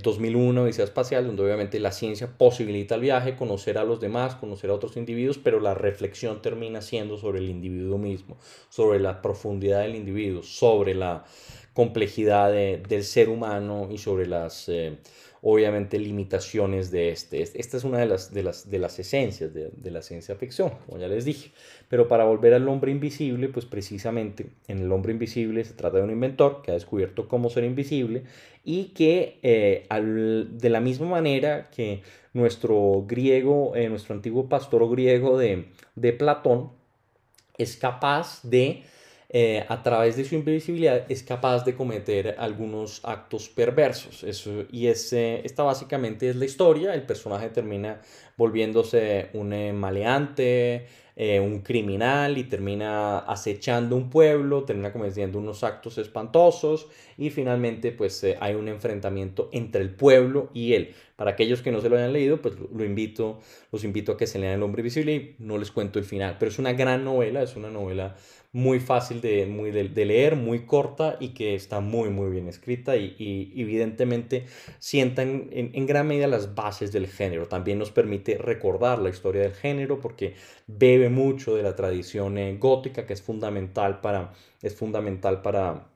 2001, 0.03 0.61
eh, 0.61 0.65
Odisea 0.65 0.85
Espacial, 0.85 1.27
donde 1.27 1.43
obviamente 1.43 1.81
la 1.81 1.91
ciencia 1.91 2.39
posibilita 2.39 2.95
el 2.95 3.01
viaje, 3.01 3.35
conocer 3.35 3.77
a 3.77 3.85
los 3.85 4.01
demás, 4.01 4.37
conocer 4.37 4.71
a 4.71 4.75
otros 4.75 4.97
individuos, 4.97 5.39
pero 5.39 5.59
la 5.59 5.75
reflexión 5.75 6.41
termina 6.41 6.81
siendo 6.81 7.17
sobre 7.17 7.41
el 7.41 7.51
individuo 7.51 7.99
mismo, 7.99 8.37
sobre 8.69 9.01
la 9.01 9.21
profundidad 9.21 9.81
del 9.81 9.97
individuo, 9.97 10.43
sobre 10.43 10.95
la 10.95 11.25
complejidad 11.73 12.53
del 12.53 13.05
ser 13.05 13.29
humano 13.29 13.89
y 13.91 13.99
sobre 13.99 14.27
las... 14.27 14.69
Eh, 14.69 14.99
obviamente 15.47 15.99
limitaciones 15.99 16.91
de 16.91 17.11
este. 17.11 17.43
Esta 17.43 17.77
es 17.77 17.85
una 17.85 17.99
de 17.99 18.07
las, 18.07 18.33
de 18.33 18.43
las, 18.43 18.71
de 18.71 18.79
las 18.79 18.99
esencias 18.99 19.53
de, 19.53 19.91
la 19.91 20.01
ciencia 20.01 20.35
ficción, 20.37 20.73
como 20.87 20.99
ya 20.99 21.07
les 21.07 21.27
dije. 21.27 21.51
Pero 21.89 22.09
para 22.09 22.25
volver 22.25 22.55
al 22.55 22.67
hombre 22.67 22.91
invisible, 22.91 23.51
pues 23.51 23.67
precisamente 23.67 24.47
en 24.69 24.79
el 24.79 24.91
hombre 24.91 25.13
invisible 25.13 25.63
se 25.63 25.75
trata 25.75 25.99
de 25.99 26.05
un 26.05 26.11
inventor 26.11 26.63
que 26.63 26.71
ha 26.71 26.75
descubierto 26.75 27.29
cómo 27.29 27.51
ser 27.51 27.65
invisible 27.65 28.25
y 28.65 28.95
que 28.95 29.39
eh, 29.43 29.87
de 30.51 30.71
la 30.71 30.81
misma 30.81 31.09
manera 31.09 31.69
que 31.69 32.01
nuestro 32.33 33.05
griego, 33.07 33.77
eh, 33.77 33.91
nuestro 33.91 34.15
antiguo 34.15 34.49
pastor 34.49 34.91
griego 34.91 35.37
de 35.37 36.13
Platón, 36.15 36.71
es 37.59 37.77
capaz 37.77 38.41
de 38.45 38.83
eh, 39.37 39.65
a 39.69 39.83
través 39.83 40.17
de 40.17 40.25
su 40.25 40.37
invisibilidad 40.37 41.07
es 41.11 41.25
capaz 41.25 41.65
de 41.65 41.75
cometer 41.75 42.37
algunos 42.39 43.01
actos 43.03 43.49
perversos. 43.49 44.23
Eso, 44.23 44.65
y 44.71 44.87
ese, 44.87 45.45
esta 45.45 45.65
básicamente 45.65 46.29
es 46.29 46.37
la 46.37 46.45
historia. 46.45 46.95
El 46.95 47.03
personaje 47.03 47.49
termina 47.49 48.01
volviéndose 48.37 49.31
un 49.33 49.53
eh, 49.53 49.73
maleante, 49.73 50.87
eh, 51.17 51.41
un 51.41 51.63
criminal 51.63 52.39
y 52.39 52.45
termina 52.45 53.19
acechando 53.19 53.97
un 53.97 54.09
pueblo, 54.09 54.63
termina 54.63 54.93
cometiendo 54.93 55.41
unos 55.41 55.65
actos 55.65 55.99
espantosos 55.99 56.87
y 57.19 57.31
finalmente 57.31 57.91
pues 57.91 58.25
hay 58.39 58.55
un 58.55 58.69
enfrentamiento 58.69 59.49
entre 59.51 59.83
el 59.83 59.91
pueblo 59.91 60.51
y 60.55 60.75
él. 60.75 60.95
Para 61.17 61.33
aquellos 61.33 61.61
que 61.61 61.73
no 61.73 61.81
se 61.81 61.89
lo 61.89 61.97
hayan 61.97 62.13
leído, 62.13 62.41
pues 62.41 62.55
lo 62.73 62.85
invito, 62.85 63.41
los 63.73 63.83
invito 63.83 64.13
a 64.13 64.17
que 64.17 64.29
se 64.29 64.39
lean 64.39 64.55
El 64.55 64.63
hombre 64.63 64.83
invisible 64.83 65.15
y 65.15 65.35
no 65.41 65.59
les 65.59 65.73
cuento 65.73 65.99
el 65.99 66.05
final, 66.05 66.37
pero 66.39 66.53
es 66.53 66.61
una 66.61 66.73
gran 66.73 67.05
novela, 67.05 67.43
es 67.43 67.57
una 67.57 67.71
novela 67.71 68.15
muy 68.55 68.79
fácil 68.79 69.21
de, 69.21 69.47
muy 69.47 69.73
de, 69.73 70.05
leer, 70.05 70.37
muy 70.37 70.65
corta 70.65 71.17
y 71.19 71.31
que 71.35 71.57
está 71.57 71.81
muy, 71.81 72.09
muy 72.09 72.31
bien 72.31 72.47
escrita 72.47 72.97
y, 72.97 73.53
evidentemente 73.57 74.47
sienta 74.79 75.23
en, 75.23 75.51
en, 75.53 75.87
gran 75.87 76.07
medida 76.07 76.29
las 76.29 76.55
bases 76.55 76.93
del 76.93 77.09
género. 77.09 77.49
También 77.49 77.81
nos 77.81 77.91
permite 77.91 78.39
recordar 78.39 79.01
la 79.01 79.11
historia 79.11 79.43
del 79.43 79.55
género 79.55 80.01
porque 80.01 80.35
bebe 80.69 81.09
mucho 81.09 81.57
de 81.57 81.65
la 81.65 81.75
tradición 81.75 82.39
eh, 82.39 82.57
gótica 82.57 83.07
que 83.07 83.15
es 83.15 83.23
fundamental 83.23 84.01
para, 84.01 84.33
es 84.63 84.77
fundamental 84.77 85.43
para, 85.43 85.89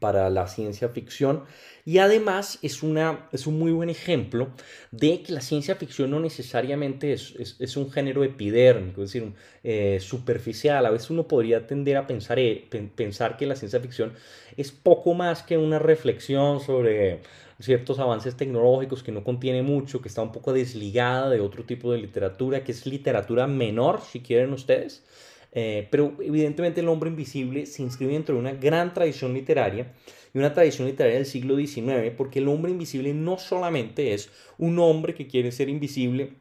para 0.00 0.30
la 0.30 0.46
ciencia 0.46 0.88
ficción 0.90 1.44
y 1.84 1.98
además 1.98 2.58
es, 2.60 2.82
una, 2.82 3.28
es 3.32 3.46
un 3.46 3.58
muy 3.58 3.72
buen 3.72 3.88
ejemplo 3.88 4.50
de 4.90 5.22
que 5.22 5.32
la 5.32 5.40
ciencia 5.40 5.74
ficción 5.74 6.10
no 6.10 6.20
necesariamente 6.20 7.14
es, 7.14 7.56
es, 7.58 7.76
un 7.78 7.90
género 7.90 8.24
epidérmico, 8.24 9.02
es 9.02 9.12
decir, 9.12 9.32
eh, 9.64 9.98
superficial. 9.98 10.84
A 10.84 10.90
veces 10.90 11.08
uno 11.08 11.26
podría 11.26 11.66
tender 11.66 11.96
a 11.96 12.06
pensar, 12.06 12.38
eh, 12.38 12.68
pensar 12.94 13.38
que 13.38 13.46
la 13.46 13.56
ciencia 13.56 13.80
ficción 13.80 14.12
es 14.58 14.70
poco 14.70 15.14
más 15.14 15.42
que 15.42 15.56
una 15.56 15.78
reflexión 15.78 16.60
sobre 16.60 17.22
ciertos 17.58 17.98
avances 17.98 18.36
tecnológicos 18.36 19.02
que 19.02 19.10
no 19.10 19.24
contiene 19.24 19.62
mucho, 19.62 20.02
que 20.02 20.08
está 20.08 20.20
un 20.20 20.32
poco 20.32 20.52
desligada 20.52 21.30
de 21.30 21.40
otro 21.40 21.64
tipo 21.64 21.90
de 21.90 21.98
literatura, 21.98 22.64
que 22.64 22.72
es 22.72 22.86
literatura 22.86 23.46
menor, 23.46 24.02
si 24.02 24.20
quieren 24.20 24.52
ustedes. 24.52 25.04
Eh, 25.52 25.88
pero 25.90 26.14
evidentemente 26.20 26.80
el 26.80 26.88
hombre 26.88 27.10
invisible 27.10 27.66
se 27.66 27.82
inscribe 27.82 28.12
dentro 28.12 28.34
de 28.34 28.40
una 28.40 28.52
gran 28.52 28.92
tradición 28.92 29.32
literaria 29.32 29.92
y 30.34 30.38
una 30.38 30.52
tradición 30.52 30.86
literaria 30.86 31.16
del 31.16 31.26
siglo 31.26 31.56
XIX, 31.56 32.12
porque 32.16 32.40
el 32.40 32.48
hombre 32.48 32.70
invisible 32.70 33.14
no 33.14 33.38
solamente 33.38 34.12
es 34.12 34.30
un 34.58 34.78
hombre 34.78 35.14
que 35.14 35.26
quiere 35.26 35.52
ser 35.52 35.68
invisible, 35.68 36.32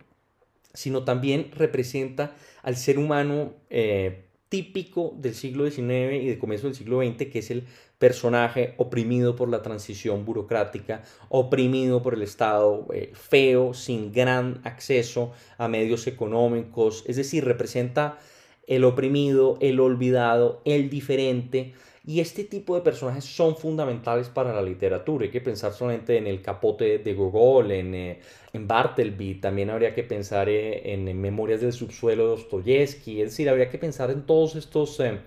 sino 0.74 1.04
también 1.04 1.52
representa 1.56 2.36
al 2.62 2.76
ser 2.76 3.00
humano 3.00 3.54
eh, 3.70 4.26
típico 4.50 5.14
del 5.18 5.36
siglo 5.36 5.70
XIX 5.70 6.22
y 6.22 6.28
de 6.28 6.38
comienzo 6.40 6.68
del 6.68 6.76
siglo 6.76 7.02
XX, 7.02 7.32
que 7.32 7.40
es 7.40 7.52
el 7.52 7.66
personaje 7.98 8.76
oprimido 8.78 9.36
por 9.36 9.50
la 9.50 9.62
transición 9.62 10.24
burocrática, 10.24 11.04
oprimido 11.30 12.04
por 12.04 12.14
el 12.14 12.22
Estado, 12.22 12.86
eh, 12.94 13.12
feo, 13.14 13.74
sin 13.74 14.12
gran 14.12 14.62
acceso 14.64 15.32
a 15.58 15.68
medios 15.68 16.08
económicos, 16.08 17.04
es 17.08 17.16
decir, 17.16 17.44
representa 17.44 18.20
el 18.68 18.84
oprimido, 18.84 19.58
el 19.62 19.80
olvidado, 19.80 20.62
el 20.66 20.90
diferente, 20.90 21.74
y 22.06 22.22
este 22.22 22.46
tipo 22.46 22.74
de 22.74 22.82
personajes 22.82 23.26
son 23.26 23.58
fundamentales 23.58 24.30
para 24.30 24.54
la 24.54 24.62
literatura. 24.62 25.26
Hay 25.26 25.32
que 25.32 25.42
pensar 25.42 25.74
solamente 25.74 26.18
en 26.18 26.26
el 26.26 26.42
capote 26.42 27.00
de 27.00 27.14
Gogol, 27.14 27.72
en, 27.72 27.94
eh, 27.94 28.20
en 28.54 28.66
Bartleby, 28.66 29.36
también 29.36 29.70
habría 29.70 29.94
que 29.94 30.04
pensar 30.04 30.48
eh, 30.48 30.94
en, 30.94 31.20
Memorias 31.20 31.60
del 31.60 31.74
subsuelo 31.74 32.24
de 32.24 32.30
Dostoyevsky, 32.30 33.22
es 33.22 33.32
decir, 33.32 33.50
habría 33.50 33.70
que 33.70 33.78
pensar 33.78 34.10
en 34.10 34.22
todos 34.22 34.56
estos, 34.56 35.02
eh, 35.02 35.20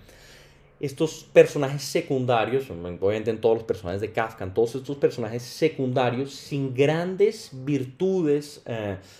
estos 0.80 1.28
personajes 1.30 1.82
secundarios, 1.82 2.70
obviamente 2.70 3.30
en 3.30 3.42
todos 3.42 3.58
los 3.58 3.64
personajes 3.64 4.00
de 4.00 4.12
Kafka, 4.12 4.44
en 4.44 4.54
todos 4.54 4.74
estos 4.74 4.96
personajes 4.96 5.42
secundarios 5.42 6.32
sin 6.32 6.72
grandes 6.72 7.50
virtudes, 7.52 8.64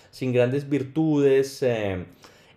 sin 0.09 0.33
grandes 0.33 0.67
virtudes 0.67 1.63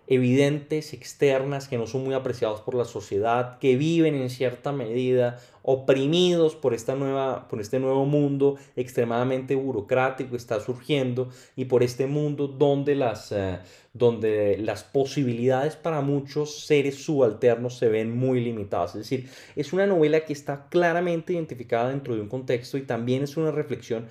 evidentes, 0.07 0.93
externas, 0.93 1.67
que 1.67 1.77
no 1.77 1.87
son 1.87 2.03
muy 2.03 2.13
apreciados 2.13 2.61
por 2.61 2.75
la 2.75 2.85
sociedad, 2.85 3.57
que 3.59 3.75
viven 3.75 4.15
en 4.15 4.29
cierta 4.29 4.71
medida 4.71 5.39
oprimidos 5.67 6.55
por, 6.55 6.75
esta 6.75 6.93
nueva, 6.93 7.47
por 7.47 7.59
este 7.59 7.79
nuevo 7.79 8.05
mundo 8.05 8.55
extremadamente 8.75 9.55
burocrático 9.55 10.31
que 10.31 10.37
está 10.37 10.59
surgiendo 10.59 11.29
y 11.55 11.65
por 11.65 11.81
este 11.81 12.05
mundo 12.05 12.47
donde 12.47 12.93
las, 12.93 13.31
eh, 13.31 13.57
donde 13.91 14.59
las 14.59 14.83
posibilidades 14.83 15.75
para 15.75 16.01
muchos 16.01 16.65
seres 16.67 17.03
subalternos 17.03 17.79
se 17.79 17.89
ven 17.89 18.15
muy 18.15 18.41
limitadas. 18.41 18.91
Es 18.91 19.09
decir, 19.09 19.27
es 19.55 19.73
una 19.73 19.87
novela 19.87 20.23
que 20.23 20.33
está 20.33 20.67
claramente 20.69 21.33
identificada 21.33 21.89
dentro 21.89 22.13
de 22.13 22.21
un 22.21 22.29
contexto 22.29 22.77
y 22.77 22.83
también 22.83 23.23
es 23.23 23.35
una 23.35 23.49
reflexión 23.49 24.07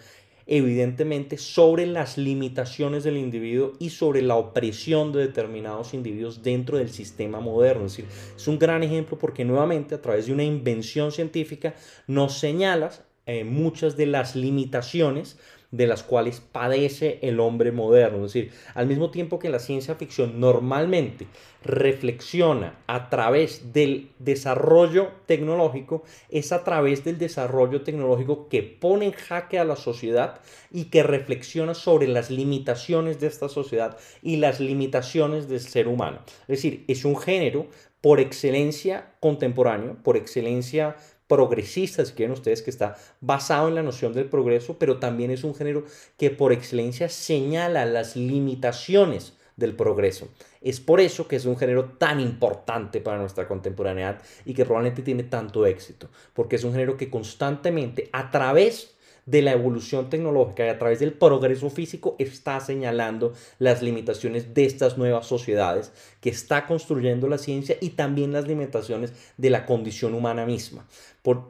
evidentemente 0.46 1.38
sobre 1.38 1.86
las 1.86 2.18
limitaciones 2.18 3.04
del 3.04 3.16
individuo 3.16 3.72
y 3.78 3.90
sobre 3.90 4.22
la 4.22 4.36
opresión 4.36 5.12
de 5.12 5.20
determinados 5.20 5.94
individuos 5.94 6.42
dentro 6.42 6.78
del 6.78 6.90
sistema 6.90 7.40
moderno. 7.40 7.86
Es 7.86 7.96
decir, 7.96 8.06
es 8.36 8.48
un 8.48 8.58
gran 8.58 8.82
ejemplo 8.82 9.18
porque 9.18 9.44
nuevamente 9.44 9.94
a 9.94 10.02
través 10.02 10.26
de 10.26 10.32
una 10.32 10.44
invención 10.44 11.12
científica 11.12 11.74
nos 12.06 12.38
señalas 12.38 13.04
eh, 13.26 13.44
muchas 13.44 13.96
de 13.96 14.06
las 14.06 14.36
limitaciones 14.36 15.38
de 15.76 15.88
las 15.88 16.04
cuales 16.04 16.40
padece 16.40 17.18
el 17.22 17.40
hombre 17.40 17.72
moderno. 17.72 18.24
Es 18.24 18.32
decir, 18.32 18.52
al 18.74 18.86
mismo 18.86 19.10
tiempo 19.10 19.40
que 19.40 19.48
la 19.48 19.58
ciencia 19.58 19.96
ficción 19.96 20.38
normalmente 20.38 21.26
reflexiona 21.64 22.78
a 22.86 23.10
través 23.10 23.72
del 23.72 24.10
desarrollo 24.20 25.08
tecnológico, 25.26 26.04
es 26.28 26.52
a 26.52 26.62
través 26.62 27.04
del 27.04 27.18
desarrollo 27.18 27.82
tecnológico 27.82 28.48
que 28.48 28.62
pone 28.62 29.06
en 29.06 29.12
jaque 29.12 29.58
a 29.58 29.64
la 29.64 29.76
sociedad 29.76 30.40
y 30.70 30.84
que 30.84 31.02
reflexiona 31.02 31.74
sobre 31.74 32.06
las 32.06 32.30
limitaciones 32.30 33.18
de 33.18 33.26
esta 33.26 33.48
sociedad 33.48 33.96
y 34.22 34.36
las 34.36 34.60
limitaciones 34.60 35.48
del 35.48 35.60
ser 35.60 35.88
humano. 35.88 36.20
Es 36.42 36.62
decir, 36.62 36.84
es 36.86 37.04
un 37.04 37.16
género 37.16 37.66
por 38.00 38.20
excelencia 38.20 39.14
contemporáneo, 39.18 39.96
por 40.04 40.18
excelencia 40.18 40.94
progresista, 41.26 42.04
si 42.04 42.12
quieren 42.12 42.32
ustedes, 42.32 42.62
que 42.62 42.70
está 42.70 42.96
basado 43.20 43.68
en 43.68 43.74
la 43.74 43.82
noción 43.82 44.12
del 44.12 44.26
progreso, 44.26 44.78
pero 44.78 44.98
también 44.98 45.30
es 45.30 45.44
un 45.44 45.54
género 45.54 45.84
que 46.16 46.30
por 46.30 46.52
excelencia 46.52 47.08
señala 47.08 47.86
las 47.86 48.16
limitaciones 48.16 49.34
del 49.56 49.76
progreso. 49.76 50.28
Es 50.60 50.80
por 50.80 51.00
eso 51.00 51.28
que 51.28 51.36
es 51.36 51.44
un 51.44 51.56
género 51.56 51.90
tan 51.98 52.20
importante 52.20 53.00
para 53.00 53.18
nuestra 53.18 53.46
contemporaneidad 53.46 54.20
y 54.44 54.54
que 54.54 54.64
probablemente 54.64 55.02
tiene 55.02 55.22
tanto 55.22 55.66
éxito, 55.66 56.10
porque 56.32 56.56
es 56.56 56.64
un 56.64 56.72
género 56.72 56.96
que 56.96 57.10
constantemente 57.10 58.08
a 58.12 58.30
través 58.30 58.93
de 59.26 59.42
la 59.42 59.52
evolución 59.52 60.10
tecnológica 60.10 60.66
y 60.66 60.68
a 60.68 60.78
través 60.78 61.00
del 61.00 61.12
progreso 61.12 61.70
físico 61.70 62.16
está 62.18 62.60
señalando 62.60 63.32
las 63.58 63.82
limitaciones 63.82 64.54
de 64.54 64.64
estas 64.64 64.98
nuevas 64.98 65.26
sociedades 65.26 65.92
que 66.20 66.30
está 66.30 66.66
construyendo 66.66 67.28
la 67.28 67.38
ciencia 67.38 67.76
y 67.80 67.90
también 67.90 68.32
las 68.32 68.46
limitaciones 68.46 69.12
de 69.36 69.50
la 69.50 69.66
condición 69.66 70.14
humana 70.14 70.46
misma. 70.46 70.86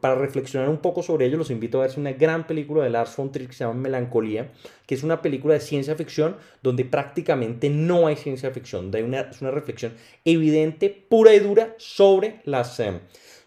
para 0.00 0.14
reflexionar 0.14 0.68
un 0.68 0.78
poco 0.78 1.02
sobre 1.02 1.26
ello, 1.26 1.36
los 1.36 1.50
invito 1.50 1.82
a 1.82 1.86
ver 1.86 1.98
una 1.98 2.12
gran 2.12 2.46
película 2.46 2.84
de 2.84 2.90
Lars 2.90 3.16
von 3.16 3.32
Trier 3.32 3.48
que 3.48 3.56
se 3.56 3.64
llama 3.64 3.80
Melancolía, 3.80 4.52
que 4.86 4.94
es 4.94 5.02
una 5.02 5.20
película 5.20 5.54
de 5.54 5.60
ciencia 5.60 5.96
ficción 5.96 6.36
donde 6.62 6.84
prácticamente 6.84 7.70
no 7.70 8.06
hay 8.06 8.16
ciencia 8.16 8.50
ficción, 8.52 8.92
una, 8.94 9.20
es 9.22 9.40
una 9.40 9.50
reflexión 9.50 9.94
evidente, 10.24 10.90
pura 10.90 11.34
y 11.34 11.40
dura 11.40 11.74
sobre 11.78 12.40
las... 12.44 12.78
Eh, 12.78 13.00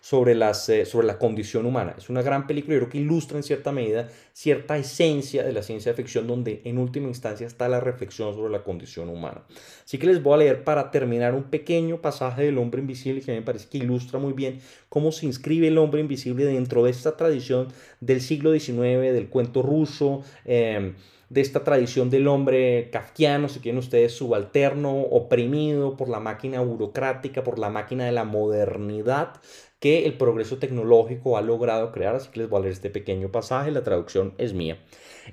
sobre, 0.08 0.36
las, 0.36 0.70
eh, 0.70 0.86
sobre 0.86 1.06
la 1.06 1.18
condición 1.18 1.66
humana. 1.66 1.94
Es 1.98 2.10
una 2.10 2.22
gran 2.22 2.48
película, 2.48 2.76
yo 2.76 2.80
creo 2.80 2.90
que 2.92 2.98
ilustra 3.00 3.36
en 3.36 3.44
cierta 3.44 3.74
medida 3.74 4.08
cierta 4.32 4.78
esencia 4.78 5.44
de 5.44 5.52
la 5.52 5.62
ciencia 5.62 5.94
ficción 5.94 6.28
donde 6.28 6.62
en 6.64 6.78
última 6.78 7.10
instancia 7.10 7.46
está 7.46 7.68
la 7.68 7.82
reflexión 7.82 8.34
sobre 8.34 8.50
la 8.50 8.64
condición 8.64 9.10
humana. 9.10 9.44
Así 9.84 9.98
que 9.98 10.08
les 10.08 10.24
voy 10.24 10.36
a 10.36 10.38
leer 10.38 10.64
para 10.64 10.92
terminar 10.92 11.36
un 11.36 11.44
pequeño 11.44 12.00
pasaje 12.00 12.44
del 12.44 12.58
hombre 12.58 12.80
invisible 12.80 13.20
que 13.20 13.34
me 13.34 13.42
parece 13.42 13.68
que 13.68 13.80
ilustra 13.80 14.18
muy 14.18 14.32
bien 14.32 14.62
cómo 14.88 15.12
se 15.12 15.26
inscribe 15.26 15.68
el 15.68 15.78
hombre 15.78 16.00
invisible 16.00 16.46
dentro 16.46 16.86
de 16.86 16.92
esta 16.92 17.18
tradición 17.18 17.68
del 18.00 18.22
siglo 18.22 18.58
XIX, 18.58 19.12
del 19.12 19.28
cuento 19.28 19.62
ruso. 19.62 20.24
Eh, 20.46 20.94
de 21.30 21.42
esta 21.42 21.64
tradición 21.64 22.10
del 22.10 22.28
hombre 22.28 22.90
kafkiano, 22.90 23.50
si 23.50 23.60
quieren 23.60 23.80
ustedes, 23.80 24.14
subalterno, 24.14 25.02
oprimido 25.02 25.98
por 25.98 26.08
la 26.08 26.20
máquina 26.20 26.62
burocrática, 26.62 27.44
por 27.44 27.60
la 27.60 27.70
máquina 27.70 28.06
de 28.06 28.14
la 28.14 28.24
modernidad, 28.24 29.34
que 29.80 30.06
el 30.06 30.14
progreso 30.14 30.58
tecnológico 30.58 31.38
ha 31.38 31.42
logrado 31.42 31.92
crear, 31.92 32.16
así 32.16 32.30
que 32.32 32.40
les 32.40 32.50
voy 32.50 32.60
a 32.60 32.62
leer 32.62 32.74
este 32.74 32.90
pequeño 32.90 33.32
pasaje, 33.32 33.72
la 33.72 33.84
traducción 33.84 34.34
es 34.38 34.54
mía. 34.54 34.80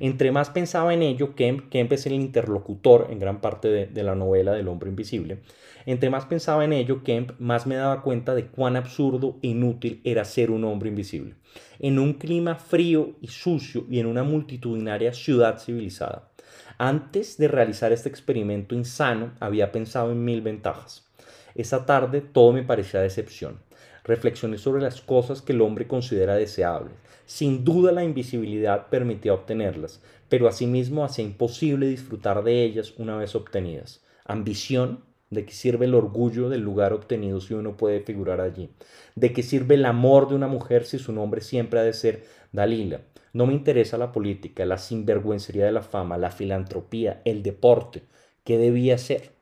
Entre 0.00 0.32
más 0.32 0.50
pensaba 0.50 0.92
en 0.92 1.02
ello, 1.02 1.34
Kemp, 1.34 1.70
Kemp 1.70 1.92
es 1.92 2.06
el 2.06 2.12
interlocutor 2.12 3.08
en 3.10 3.18
gran 3.20 3.40
parte 3.40 3.68
de, 3.68 3.86
de 3.86 4.02
la 4.02 4.14
novela 4.14 4.52
del 4.52 4.68
hombre 4.68 4.90
invisible, 4.90 5.38
entre 5.86 6.08
más 6.08 6.24
pensaba 6.24 6.64
en 6.64 6.72
ello, 6.72 7.02
Kemp 7.02 7.38
más 7.38 7.66
me 7.66 7.76
daba 7.76 8.02
cuenta 8.02 8.34
de 8.34 8.46
cuán 8.46 8.76
absurdo 8.76 9.38
e 9.42 9.48
inútil 9.48 10.00
era 10.04 10.24
ser 10.24 10.50
un 10.50 10.64
hombre 10.64 10.88
invisible, 10.88 11.34
en 11.78 11.98
un 11.98 12.14
clima 12.14 12.54
frío 12.54 13.16
y 13.20 13.28
sucio 13.28 13.84
y 13.90 13.98
en 13.98 14.06
una 14.06 14.22
multitudinaria 14.22 15.12
ciudad 15.12 15.58
civilizada. 15.58 16.30
Antes 16.78 17.36
de 17.36 17.48
realizar 17.48 17.92
este 17.92 18.08
experimento 18.08 18.74
insano, 18.74 19.32
había 19.40 19.72
pensado 19.72 20.10
en 20.10 20.24
mil 20.24 20.40
ventajas. 20.40 21.06
Esa 21.54 21.86
tarde 21.86 22.20
todo 22.20 22.52
me 22.52 22.64
parecía 22.64 23.00
decepción 23.00 23.58
reflexioné 24.04 24.58
sobre 24.58 24.82
las 24.82 25.00
cosas 25.00 25.42
que 25.42 25.52
el 25.52 25.60
hombre 25.60 25.86
considera 25.86 26.36
deseables. 26.36 26.94
Sin 27.26 27.64
duda 27.64 27.90
la 27.90 28.04
invisibilidad 28.04 28.88
permitía 28.88 29.34
obtenerlas, 29.34 30.02
pero 30.28 30.46
asimismo 30.46 31.04
hacía 31.04 31.24
imposible 31.24 31.86
disfrutar 31.86 32.44
de 32.44 32.62
ellas 32.62 32.94
una 32.98 33.16
vez 33.16 33.34
obtenidas. 33.34 34.04
Ambición, 34.26 35.02
¿De 35.34 35.44
qué 35.44 35.52
sirve 35.52 35.86
el 35.86 35.94
orgullo 35.94 36.48
del 36.48 36.60
lugar 36.60 36.92
obtenido 36.92 37.40
si 37.40 37.54
uno 37.54 37.76
puede 37.76 38.00
figurar 38.00 38.40
allí? 38.40 38.70
¿De 39.16 39.32
qué 39.32 39.42
sirve 39.42 39.74
el 39.74 39.84
amor 39.84 40.28
de 40.28 40.36
una 40.36 40.46
mujer 40.46 40.84
si 40.84 40.98
su 40.98 41.12
nombre 41.12 41.40
siempre 41.40 41.80
ha 41.80 41.82
de 41.82 41.92
ser 41.92 42.24
Dalila? 42.52 43.00
No 43.32 43.46
me 43.46 43.52
interesa 43.52 43.98
la 43.98 44.12
política, 44.12 44.64
la 44.64 44.78
sinvergüencería 44.78 45.64
de 45.64 45.72
la 45.72 45.82
fama, 45.82 46.18
la 46.18 46.30
filantropía, 46.30 47.20
el 47.24 47.42
deporte. 47.42 48.04
¿Qué 48.44 48.58
debía 48.58 48.96
ser? 48.96 49.33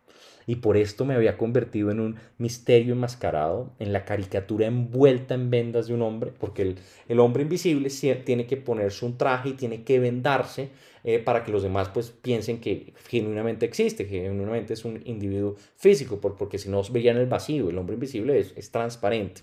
Y 0.46 0.56
por 0.56 0.76
esto 0.76 1.04
me 1.04 1.14
había 1.14 1.36
convertido 1.36 1.90
en 1.90 2.00
un 2.00 2.16
misterio 2.38 2.94
enmascarado, 2.94 3.72
en 3.78 3.92
la 3.92 4.04
caricatura 4.04 4.66
envuelta 4.66 5.34
en 5.34 5.50
vendas 5.50 5.86
de 5.86 5.94
un 5.94 6.02
hombre, 6.02 6.32
porque 6.38 6.62
el, 6.62 6.76
el 7.08 7.20
hombre 7.20 7.42
invisible 7.42 7.90
tiene 8.24 8.46
que 8.46 8.56
ponerse 8.56 9.04
un 9.04 9.18
traje 9.18 9.50
y 9.50 9.52
tiene 9.54 9.82
que 9.82 9.98
vendarse 9.98 10.70
eh, 11.04 11.18
para 11.18 11.42
que 11.42 11.50
los 11.50 11.62
demás 11.62 11.88
pues 11.88 12.10
piensen 12.10 12.60
que 12.60 12.92
genuinamente 13.08 13.66
existe, 13.66 14.06
que 14.06 14.22
genuinamente 14.22 14.72
es 14.74 14.84
un 14.84 15.02
individuo 15.04 15.56
físico, 15.76 16.20
porque 16.20 16.58
si 16.58 16.68
no 16.68 16.80
verían 16.90 17.16
el 17.16 17.26
vacío, 17.26 17.70
el 17.70 17.78
hombre 17.78 17.94
invisible 17.94 18.38
es, 18.38 18.52
es, 18.56 18.70
transparente. 18.70 19.42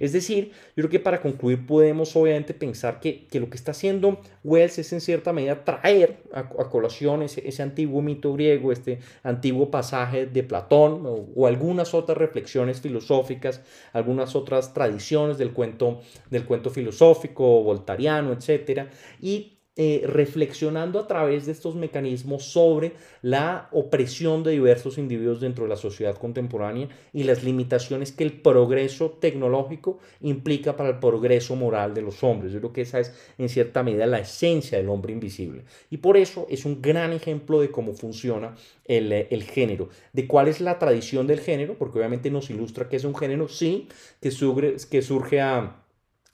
Es 0.00 0.12
decir, 0.12 0.50
yo 0.76 0.82
creo 0.82 0.90
que 0.90 1.00
para 1.00 1.22
concluir 1.22 1.64
podemos 1.64 2.14
obviamente 2.16 2.54
pensar 2.54 2.98
que, 2.98 3.26
que 3.26 3.38
lo 3.38 3.48
que 3.48 3.56
está 3.56 3.70
haciendo 3.70 4.20
Wells 4.42 4.78
es 4.78 4.92
en 4.92 5.00
cierta 5.00 5.32
medida 5.32 5.64
traer 5.64 6.18
a, 6.32 6.40
a 6.40 6.70
colación 6.70 7.22
ese, 7.22 7.46
ese, 7.46 7.62
antiguo 7.62 8.02
mito 8.02 8.32
griego, 8.32 8.72
este 8.72 8.98
antiguo 9.22 9.70
pasaje 9.70 10.26
de 10.26 10.42
Platón 10.42 11.06
o, 11.06 11.28
o, 11.34 11.46
algunas 11.46 11.94
otras 11.94 12.18
reflexiones 12.18 12.80
filosóficas, 12.80 13.62
algunas 13.92 14.34
otras 14.34 14.74
tradiciones 14.74 15.38
del 15.38 15.52
cuento, 15.52 16.00
del 16.30 16.44
cuento 16.44 16.70
filosófico, 16.70 17.62
voltariano, 17.62 18.32
etcétera, 18.32 18.90
y 19.20 19.55
eh, 19.78 20.04
reflexionando 20.06 20.98
a 20.98 21.06
través 21.06 21.44
de 21.44 21.52
estos 21.52 21.74
mecanismos 21.74 22.44
sobre 22.44 22.92
la 23.20 23.68
opresión 23.72 24.42
de 24.42 24.52
diversos 24.52 24.96
individuos 24.96 25.42
dentro 25.42 25.64
de 25.64 25.68
la 25.68 25.76
sociedad 25.76 26.16
contemporánea 26.16 26.88
y 27.12 27.24
las 27.24 27.44
limitaciones 27.44 28.10
que 28.10 28.24
el 28.24 28.40
progreso 28.40 29.10
tecnológico 29.20 29.98
implica 30.22 30.76
para 30.76 30.88
el 30.88 30.98
progreso 30.98 31.56
moral 31.56 31.92
de 31.92 32.00
los 32.00 32.24
hombres. 32.24 32.54
Yo 32.54 32.60
creo 32.60 32.72
que 32.72 32.80
esa 32.80 33.00
es 33.00 33.14
en 33.36 33.50
cierta 33.50 33.82
medida 33.82 34.06
la 34.06 34.20
esencia 34.20 34.78
del 34.78 34.88
hombre 34.88 35.12
invisible. 35.12 35.64
Y 35.90 35.98
por 35.98 36.16
eso 36.16 36.46
es 36.48 36.64
un 36.64 36.80
gran 36.80 37.12
ejemplo 37.12 37.60
de 37.60 37.70
cómo 37.70 37.92
funciona 37.92 38.54
el, 38.86 39.12
eh, 39.12 39.28
el 39.30 39.42
género, 39.42 39.90
de 40.14 40.26
cuál 40.26 40.48
es 40.48 40.62
la 40.62 40.78
tradición 40.78 41.26
del 41.26 41.40
género, 41.40 41.76
porque 41.76 41.98
obviamente 41.98 42.30
nos 42.30 42.48
ilustra 42.48 42.88
que 42.88 42.96
es 42.96 43.04
un 43.04 43.14
género, 43.14 43.46
sí, 43.46 43.88
que 44.22 44.30
surge, 44.30 44.76
que 44.90 45.02
surge 45.02 45.42
a 45.42 45.82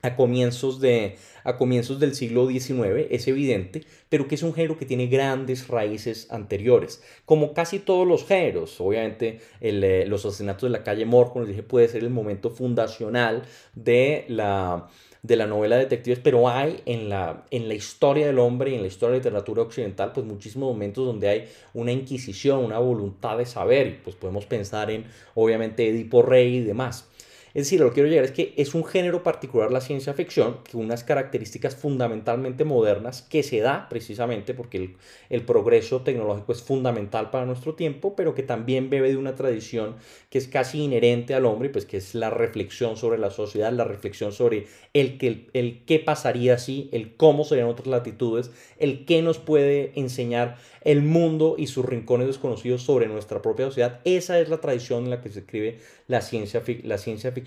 a 0.03 0.17
comienzos, 0.17 0.81
de, 0.81 1.17
a 1.45 1.57
comienzos 1.57 2.01
del 2.01 2.17
siglo 2.17 2.49
XIX, 2.49 3.07
es 3.11 3.29
evidente, 3.29 3.83
pero 4.09 4.27
que 4.27 4.35
es 4.35 4.43
un 4.43 4.53
género 4.53 4.77
que 4.77 4.85
tiene 4.85 5.07
grandes 5.07 5.69
raíces 5.69 6.27
anteriores, 6.31 7.03
como 7.25 7.55
casi 7.55 7.79
todos 7.79 8.07
los 8.07 8.27
géneros. 8.27 8.81
Obviamente, 8.81 9.41
eh, 9.61 10.05
los 10.09 10.27
asesinatos 10.27 10.65
de 10.65 10.71
la 10.71 10.83
calle 10.83 11.07
Mor, 11.07 11.29
como 11.29 11.45
les 11.45 11.51
dije, 11.51 11.63
puede 11.63 11.87
ser 11.87 12.03
el 12.03 12.11
momento 12.11 12.51
fundacional 12.51 13.45
de 13.77 14.25
la, 14.27 14.89
de 15.23 15.37
la 15.37 15.47
novela 15.47 15.77
de 15.77 15.85
detectives, 15.85 16.19
pero 16.19 16.49
hay 16.49 16.83
en 16.85 17.09
la, 17.09 17.45
en 17.53 17.69
la 17.69 17.75
historia 17.75 18.27
del 18.27 18.41
hombre 18.41 18.73
y 18.73 18.75
en 18.75 18.83
la 18.83 18.89
historia 18.89 19.13
de 19.13 19.19
la 19.19 19.25
literatura 19.25 19.63
occidental, 19.63 20.11
pues 20.13 20.27
muchísimos 20.27 20.69
momentos 20.69 21.07
donde 21.07 21.29
hay 21.29 21.49
una 21.75 21.93
inquisición, 21.93 22.65
una 22.65 22.81
voluntad 22.81 23.39
de 23.39 23.47
saber, 23.47 23.87
y 23.87 24.01
pues 24.03 24.17
podemos 24.17 24.47
pensar 24.47 24.91
en, 24.91 25.05
obviamente, 25.37 25.89
Edipo 25.89 26.23
Rey 26.23 26.57
y 26.57 26.61
demás. 26.65 27.09
Es 27.55 27.65
decir, 27.67 27.81
lo 27.81 27.89
que 27.89 27.95
quiero 27.95 28.09
llegar 28.09 28.25
es 28.25 28.33
que 28.33 28.55
es 28.57 28.75
un 28.75 28.85
género 28.85 29.23
particular 29.23 29.71
la 29.71 29.83
ciencia 29.83 30.15
ficción, 30.15 30.59
que 30.65 30.79
unas 30.79 31.05
características 31.05 31.77
fundamentalmente 31.77 32.65
modernas 32.65 33.21
que 33.21 33.43
se 33.43 33.61
da 33.61 33.89
precisamente 33.91 34.55
porque 34.55 34.79
el, 34.79 34.97
el, 35.29 35.43
progreso 35.43 36.01
tecnológico 36.01 36.53
es 36.53 36.63
fundamental 36.63 37.31
para 37.31 37.45
nuestro 37.45 37.75
tiempo, 37.75 38.17
pero 38.17 38.35
que 38.35 38.43
también 38.43 38.89
bebe 38.89 39.11
de 39.11 39.19
una 39.19 39.35
tradición 39.35 39.97
que 40.31 40.39
es 40.39 40.49
casi 40.49 40.83
inherente 40.83 41.35
al 41.35 41.45
hombre, 41.45 41.69
pues 41.69 41.85
que 41.85 41.99
es 41.99 42.15
la 42.15 42.31
reflexión 42.31 42.97
sobre 42.97 43.19
la 43.19 43.31
sociedad, 43.31 43.71
la 43.71 43.85
reflexión 43.85 44.33
sobre 44.33 44.67
el, 44.95 45.19
qué 45.19 45.99
pasaría 45.99 46.57
si, 46.57 46.89
el 46.93 47.17
cómo 47.17 47.45
serían 47.45 47.69
otras 47.69 47.89
latitudes, 47.89 48.51
el 48.79 49.05
qué 49.05 49.21
nos 49.21 49.39
puede 49.39 49.93
enseñar 49.95 50.57
el 50.85 51.03
mundo 51.03 51.57
y 51.59 51.67
sus 51.67 51.85
rincones 51.85 52.27
desconocidos 52.27 52.83
sobre 52.83 53.09
nuestra 53.09 53.43
propia 53.43 53.67
sociedad. 53.67 54.01
Esa 54.05 54.41
es 54.41 54.49
la 54.49 54.61
tradición 54.61 55.05
en 55.05 55.11
la 55.11 55.21
que 55.21 55.29
se 55.29 55.41
escribe 55.41 55.79
la 56.09 56.23
ciencia, 56.23 56.63
la 56.83 56.99
ciencia 56.99 57.31
ficción 57.31 57.42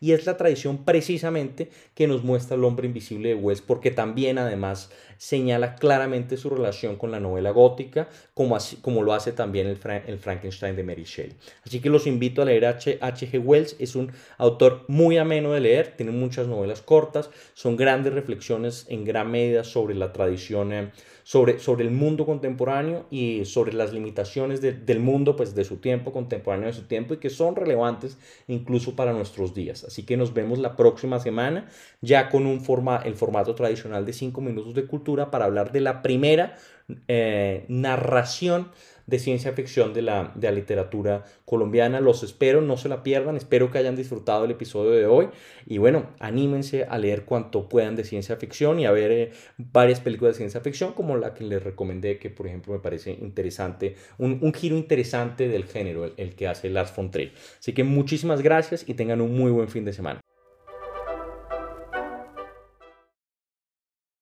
y 0.00 0.12
es 0.12 0.26
la 0.26 0.36
tradición 0.36 0.84
precisamente 0.84 1.70
que 1.94 2.06
nos 2.06 2.24
muestra 2.24 2.56
el 2.56 2.64
hombre 2.64 2.86
invisible 2.86 3.30
de 3.30 3.34
Wells 3.34 3.60
porque 3.60 3.90
también 3.90 4.38
además 4.38 4.90
señala 5.16 5.76
claramente 5.76 6.36
su 6.36 6.50
relación 6.50 6.96
con 6.96 7.10
la 7.10 7.20
novela 7.20 7.50
gótica 7.50 8.08
como, 8.34 8.56
así, 8.56 8.76
como 8.76 9.02
lo 9.02 9.12
hace 9.12 9.32
también 9.32 9.66
el, 9.66 9.78
el 10.06 10.18
Frankenstein 10.18 10.76
de 10.76 10.82
Mary 10.82 11.04
Shelley. 11.04 11.34
Así 11.64 11.80
que 11.80 11.90
los 11.90 12.06
invito 12.06 12.42
a 12.42 12.44
leer 12.44 12.66
H. 12.66 12.98
H. 13.00 13.30
G. 13.30 13.38
Wells, 13.42 13.76
es 13.78 13.96
un 13.96 14.12
autor 14.38 14.84
muy 14.88 15.18
ameno 15.18 15.52
de 15.52 15.60
leer, 15.60 15.94
tiene 15.96 16.12
muchas 16.12 16.46
novelas 16.46 16.82
cortas, 16.82 17.30
son 17.54 17.76
grandes 17.76 18.12
reflexiones 18.12 18.86
en 18.88 19.04
gran 19.04 19.30
medida 19.30 19.64
sobre 19.64 19.94
la 19.94 20.12
tradición. 20.12 20.72
Eh, 20.72 20.90
sobre, 21.24 21.58
sobre 21.58 21.84
el 21.84 21.90
mundo 21.90 22.26
contemporáneo 22.26 23.06
y 23.10 23.44
sobre 23.46 23.72
las 23.72 23.92
limitaciones 23.92 24.60
del 24.60 25.00
mundo, 25.00 25.34
pues 25.34 25.54
de 25.54 25.64
su 25.64 25.78
tiempo, 25.78 26.12
contemporáneo 26.12 26.68
de 26.68 26.74
su 26.74 26.82
tiempo, 26.82 27.14
y 27.14 27.16
que 27.16 27.30
son 27.30 27.56
relevantes 27.56 28.18
incluso 28.46 28.94
para 28.94 29.12
nuestros 29.12 29.54
días. 29.54 29.84
Así 29.84 30.04
que 30.04 30.16
nos 30.16 30.34
vemos 30.34 30.58
la 30.58 30.76
próxima 30.76 31.18
semana, 31.18 31.68
ya 32.02 32.28
con 32.28 32.46
un 32.46 32.60
forma, 32.60 32.98
el 32.98 33.14
formato 33.14 33.54
tradicional 33.54 34.04
de 34.04 34.12
5 34.12 34.40
minutos 34.40 34.74
de 34.74 34.86
cultura 34.86 35.30
para 35.30 35.46
hablar 35.46 35.72
de 35.72 35.80
la 35.80 36.02
primera 36.02 36.56
eh, 37.08 37.64
narración 37.68 38.68
de 39.06 39.18
ciencia 39.18 39.52
ficción 39.52 39.92
de 39.92 40.02
la, 40.02 40.32
de 40.34 40.48
la 40.48 40.54
literatura 40.54 41.24
colombiana. 41.44 42.00
Los 42.00 42.22
espero, 42.22 42.60
no 42.60 42.76
se 42.76 42.88
la 42.88 43.02
pierdan, 43.02 43.36
espero 43.36 43.70
que 43.70 43.78
hayan 43.78 43.96
disfrutado 43.96 44.44
el 44.44 44.50
episodio 44.50 44.90
de 44.90 45.06
hoy 45.06 45.28
y 45.66 45.78
bueno, 45.78 46.10
anímense 46.18 46.84
a 46.84 46.98
leer 46.98 47.24
cuanto 47.24 47.68
puedan 47.68 47.96
de 47.96 48.04
ciencia 48.04 48.36
ficción 48.36 48.80
y 48.80 48.86
a 48.86 48.92
ver 48.92 49.10
eh, 49.12 49.32
varias 49.58 50.00
películas 50.00 50.34
de 50.34 50.38
ciencia 50.38 50.60
ficción 50.60 50.92
como 50.92 51.16
la 51.16 51.34
que 51.34 51.44
les 51.44 51.62
recomendé 51.62 52.18
que 52.18 52.30
por 52.30 52.46
ejemplo 52.46 52.72
me 52.72 52.80
parece 52.80 53.12
interesante, 53.12 53.96
un, 54.18 54.38
un 54.40 54.52
giro 54.52 54.76
interesante 54.76 55.48
del 55.48 55.64
género, 55.64 56.04
el, 56.04 56.14
el, 56.16 56.34
que 56.34 56.48
hace 56.48 56.70
Lars 56.70 56.94
von. 56.94 57.10
Así 57.58 57.74
que 57.74 57.84
muchísimas 57.84 58.40
gracias 58.42 58.88
y 58.88 58.94
tengan 58.94 59.20
un 59.20 59.36
muy 59.36 59.50
buen 59.50 59.68
fin 59.68 59.84
de 59.84 59.92
semana. 59.92 60.20